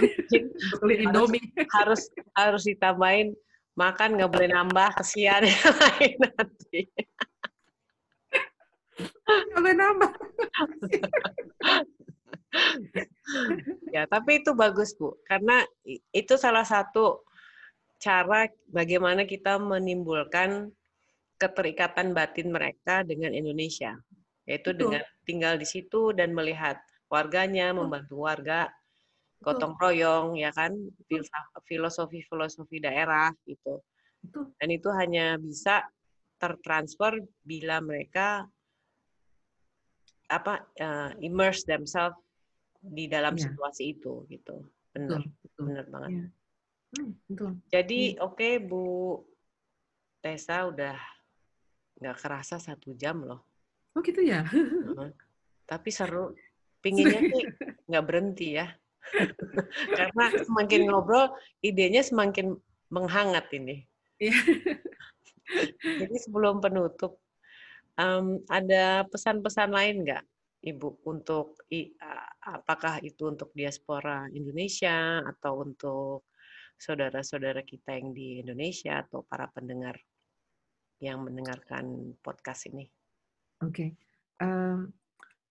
Beli 0.82 0.95
Harus- 0.95 1.30
Indomie 1.30 1.45
harus 1.70 2.03
harus 2.34 2.62
ditambahin 2.66 3.34
makan 3.78 4.20
nggak 4.20 4.30
boleh 4.30 4.49
nambah 4.53 4.88
kesian 5.01 5.43
yang 5.49 5.74
lain 5.82 6.16
nanti. 6.20 6.80
nggak 9.26 9.61
boleh 9.62 9.76
nambah. 9.76 10.11
Ya, 13.88 14.05
tapi 14.05 14.45
itu 14.45 14.53
bagus 14.53 14.93
Bu, 14.93 15.16
karena 15.24 15.64
itu 16.12 16.36
salah 16.36 16.68
satu 16.68 17.24
cara 17.97 18.45
bagaimana 18.68 19.24
kita 19.24 19.57
menimbulkan 19.57 20.68
keterikatan 21.40 22.12
batin 22.12 22.53
mereka 22.53 23.01
dengan 23.09 23.32
Indonesia, 23.32 23.97
yaitu 24.49 24.74
Betul. 24.74 24.97
dengan 24.97 25.03
tinggal 25.22 25.55
di 25.59 25.66
situ 25.66 26.11
dan 26.16 26.34
melihat 26.34 26.78
warganya, 27.07 27.70
membantu 27.76 28.24
warga, 28.24 28.72
gotong 29.43 29.74
royong, 29.76 30.38
ya 30.38 30.55
kan, 30.55 30.72
filosofi-filosofi 31.66 32.78
daerah 32.80 33.34
gitu. 33.45 33.82
Betul. 34.22 34.55
Dan 34.57 34.68
itu 34.70 34.88
hanya 34.95 35.36
bisa 35.36 35.82
tertransfer 36.38 37.22
bila 37.43 37.78
mereka 37.82 38.47
apa 40.32 40.64
uh, 40.80 41.12
immerse 41.20 41.66
themselves 41.68 42.18
di 42.82 43.07
dalam 43.07 43.38
Iya. 43.38 43.53
situasi 43.53 43.95
itu 43.95 44.26
gitu. 44.26 44.66
Benar, 44.90 45.22
Betul. 45.22 45.64
benar 45.68 45.86
banget. 45.93 46.12
Hmm, 46.93 47.12
betul. 47.30 47.53
Jadi 47.70 48.01
oke 48.18 48.49
Bu 48.64 48.84
Tessa 50.22 50.66
udah 50.66 50.99
nggak 52.01 52.16
kerasa 52.18 52.57
satu 52.59 52.95
jam 52.99 53.22
loh. 53.22 53.51
Oh 53.93 54.01
gitu 54.01 54.20
ya. 54.24 54.45
Tapi 55.70 55.88
seru. 55.93 56.32
Pinginnya 56.82 57.22
sih 57.22 57.47
nggak 57.86 58.05
berhenti 58.05 58.59
ya. 58.59 58.66
Karena 59.99 60.24
semakin 60.43 60.80
ngobrol, 60.90 61.30
idenya 61.62 62.03
semakin 62.03 62.59
menghangat 62.90 63.47
ini. 63.55 63.86
Iya. 64.18 64.34
Jadi 66.03 66.16
sebelum 66.22 66.59
penutup, 66.62 67.22
em, 67.99 68.40
ada 68.51 69.05
pesan-pesan 69.07 69.70
lain 69.74 70.07
nggak, 70.07 70.24
Ibu, 70.62 71.03
untuk 71.11 71.59
apakah 72.43 73.03
itu 73.03 73.26
untuk 73.26 73.51
diaspora 73.51 74.30
Indonesia 74.30 75.18
atau 75.26 75.66
untuk 75.66 76.30
saudara-saudara 76.78 77.66
kita 77.66 77.95
yang 77.99 78.14
di 78.14 78.43
Indonesia 78.43 79.03
atau 79.03 79.26
para 79.26 79.51
pendengar 79.51 79.99
yang 81.03 81.26
mendengarkan 81.26 82.14
podcast 82.22 82.70
ini? 82.70 82.86
Oke. 83.63 83.95
Em, 84.43 84.79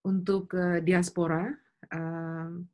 untuk 0.04 0.52
eh, 0.54 0.84
diaspora 0.84 1.48
em, 1.88 2.64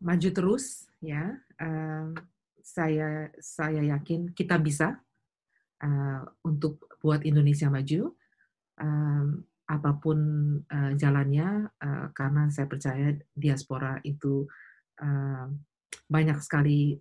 maju 0.00 0.28
terus 0.30 0.86
ya. 1.02 1.34
Em, 1.58 2.14
saya 2.60 3.26
saya 3.42 3.82
yakin 3.82 4.30
kita 4.30 4.56
bisa 4.62 4.94
eh, 5.82 6.22
untuk 6.46 6.86
buat 7.02 7.26
Indonesia 7.26 7.66
maju. 7.66 8.14
Em, 8.78 9.26
apa 9.70 9.90
pun 10.02 10.18
eh, 10.66 10.92
jalannya, 10.98 11.70
eh, 11.78 12.06
karena 12.14 12.50
saya 12.50 12.66
percaya 12.70 13.14
diaspora 13.34 13.98
itu 14.06 14.46
eh, 15.02 15.46
banyak 16.10 16.38
sekali 16.42 16.98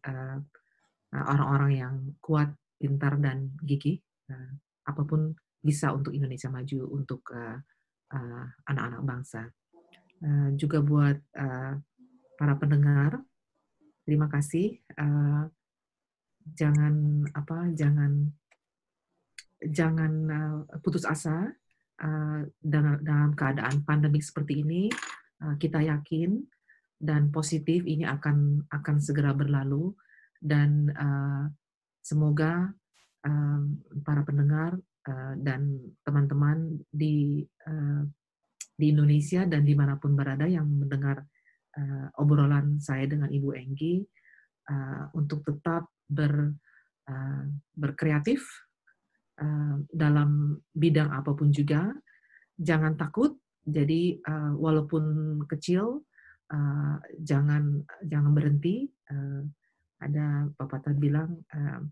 orang-orang 1.10 1.74
yang 1.74 1.96
kuat, 2.22 2.54
pintar 2.78 3.18
dan 3.20 3.52
gigih. 3.66 4.00
Eh, 4.30 4.52
apa 4.88 5.02
pun 5.04 5.36
bisa 5.60 5.91
untuk 5.91 6.16
Indonesia 6.16 6.47
maju 6.47 6.80
untuk 6.95 7.22
eh, 7.36 7.57
eh, 8.16 8.45
anak-anak 8.68 9.01
bangsa. 9.03 9.43
Eh, 10.20 10.49
juga 10.60 10.84
buat 10.84 11.16
eh, 11.16 11.74
para 12.39 12.55
pendengar, 12.55 13.20
terima 14.03 14.28
kasih. 14.32 14.80
Eh, 14.80 15.43
jangan 16.55 17.28
apa, 17.36 17.72
jangan 17.76 18.32
jangan 19.60 20.14
eh, 20.32 20.80
putus 20.80 21.03
asa 21.03 21.51
eh, 21.99 22.41
dengan 22.60 22.95
dalam 23.03 23.32
keadaan 23.36 23.84
pandemik 23.84 24.24
seperti 24.24 24.64
ini. 24.64 24.88
Eh, 25.39 25.55
kita 25.60 25.84
yakin 25.84 26.39
dan 26.99 27.32
positif 27.32 27.88
ini 27.88 28.03
akan 28.03 28.68
akan 28.68 28.95
segera 28.99 29.32
berlalu 29.32 29.95
dan 30.39 30.91
eh, 30.91 31.45
semoga 32.03 32.72
eh, 33.24 33.62
para 34.03 34.24
pendengar 34.28 34.80
uh, 35.10 35.34
dan 35.41 35.82
teman-teman 36.05 36.78
di 36.93 37.41
uh, 37.66 38.05
di 38.80 38.86
Indonesia 38.95 39.43
dan 39.43 39.66
di 39.68 39.76
mana 39.76 39.99
pun 39.99 40.16
berada 40.16 40.47
yang 40.47 40.64
mendengar 40.64 41.26
uh, 41.76 42.07
obrolan 42.22 42.80
saya 42.80 43.10
dengan 43.10 43.28
Ibu 43.28 43.51
Enggi 43.57 43.99
uh, 44.72 45.12
untuk 45.18 45.43
tetap 45.43 45.91
ber, 46.07 46.55
uh, 47.10 47.43
berkreatif 47.76 48.39
uh, 49.41 49.84
dalam 49.91 50.55
bidang 50.72 51.12
apa 51.12 51.36
pun 51.36 51.51
juga. 51.51 51.91
Jangan 52.55 52.95
takut. 52.95 53.36
Jadi 53.68 54.18
uh, 54.24 54.55
walaupun 54.55 55.03
kecil, 55.51 56.07
uh, 56.55 56.95
jangan 57.20 57.84
jangan 58.07 58.32
berhenti. 58.32 58.88
Uh, 59.12 59.43
ada 59.99 60.47
pepatah 60.55 60.95
bilang 60.95 61.43
uh, 61.51 61.84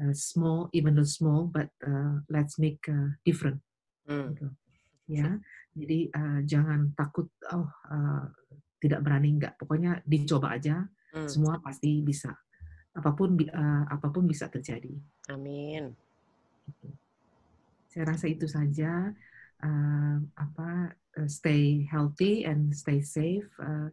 uh, 0.00 0.14
small, 0.16 0.72
even 0.72 0.96
though 0.96 1.06
small, 1.06 1.46
but 1.46 1.68
uh, 1.84 2.24
let's 2.32 2.56
make 2.56 2.80
uh, 2.88 3.12
different. 3.22 3.60
Hmm. 4.08 4.32
Gitu. 4.32 4.48
Ya, 5.10 5.42
jadi 5.74 6.06
uh, 6.14 6.40
jangan 6.46 6.94
takut, 6.94 7.26
oh 7.50 7.66
uh, 7.90 8.24
tidak 8.78 9.02
berani 9.02 9.34
enggak. 9.34 9.58
Pokoknya 9.58 10.00
dicoba 10.06 10.54
aja, 10.56 10.86
hmm. 11.12 11.28
semua 11.28 11.58
pasti 11.60 12.00
bisa. 12.00 12.30
Apa 12.94 13.14
pun 13.14 13.34
uh, 13.34 13.84
apa 13.90 14.06
pun 14.10 14.24
bisa 14.24 14.46
terjadi. 14.46 14.94
Amin. 15.30 15.94
Gitu. 16.66 16.88
Saya 17.90 18.14
rasa 18.14 18.26
itu 18.30 18.46
saja. 18.46 19.10
Uh, 19.60 20.24
apa 20.40 20.94
stay 21.26 21.84
healthy 21.90 22.46
and 22.46 22.70
stay 22.72 23.02
safe. 23.02 23.50
Uh, 23.58 23.90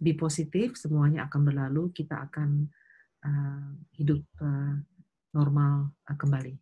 be 0.00 0.16
positif, 0.16 0.80
semuanya 0.80 1.28
akan 1.28 1.40
berlalu. 1.44 1.92
Kita 1.92 2.24
akan 2.24 2.72
uh, 3.20 3.68
hidup 4.00 4.24
uh, 4.40 4.80
normal 5.34 5.90
uh, 6.06 6.16
kembali. 6.16 6.54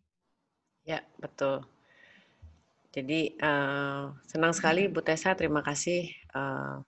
Ya 0.83 1.05
betul. 1.21 1.63
Jadi 2.93 3.37
uh, 3.41 4.13
senang 4.27 4.53
sekali 4.53 4.89
Bu 4.89 5.01
Tessa, 5.01 5.33
terima 5.33 5.61
kasih 5.65 6.09
uh, 6.35 6.81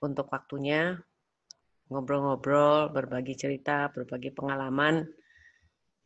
untuk 0.00 0.28
waktunya 0.32 1.00
ngobrol-ngobrol, 1.92 2.92
berbagi 2.92 3.36
cerita, 3.36 3.88
berbagi 3.92 4.32
pengalaman, 4.32 5.04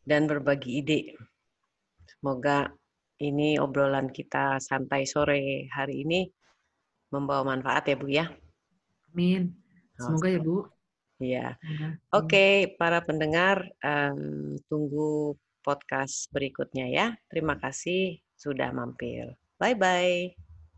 dan 0.04 0.28
berbagi 0.28 0.80
ide. 0.84 1.00
Semoga 2.04 2.72
ini 3.20 3.56
obrolan 3.56 4.10
kita 4.10 4.58
santai 4.60 5.04
sore 5.08 5.68
hari 5.72 6.04
ini 6.04 6.28
membawa 7.12 7.56
manfaat 7.56 7.90
ya 7.90 7.96
Bu 7.96 8.06
ya. 8.10 8.26
Amin. 9.12 9.54
Semoga 9.94 10.28
ya 10.30 10.40
Bu. 10.42 10.73
Iya. 11.22 11.54
Oke, 12.10 12.26
okay, 12.26 12.52
para 12.74 13.02
pendengar, 13.06 13.70
um, 13.82 14.58
tunggu 14.66 15.38
podcast 15.62 16.28
berikutnya 16.34 16.90
ya. 16.90 17.06
Terima 17.30 17.56
kasih 17.56 18.18
sudah 18.36 18.70
mampir. 18.74 19.38
Bye-bye. 19.56 20.43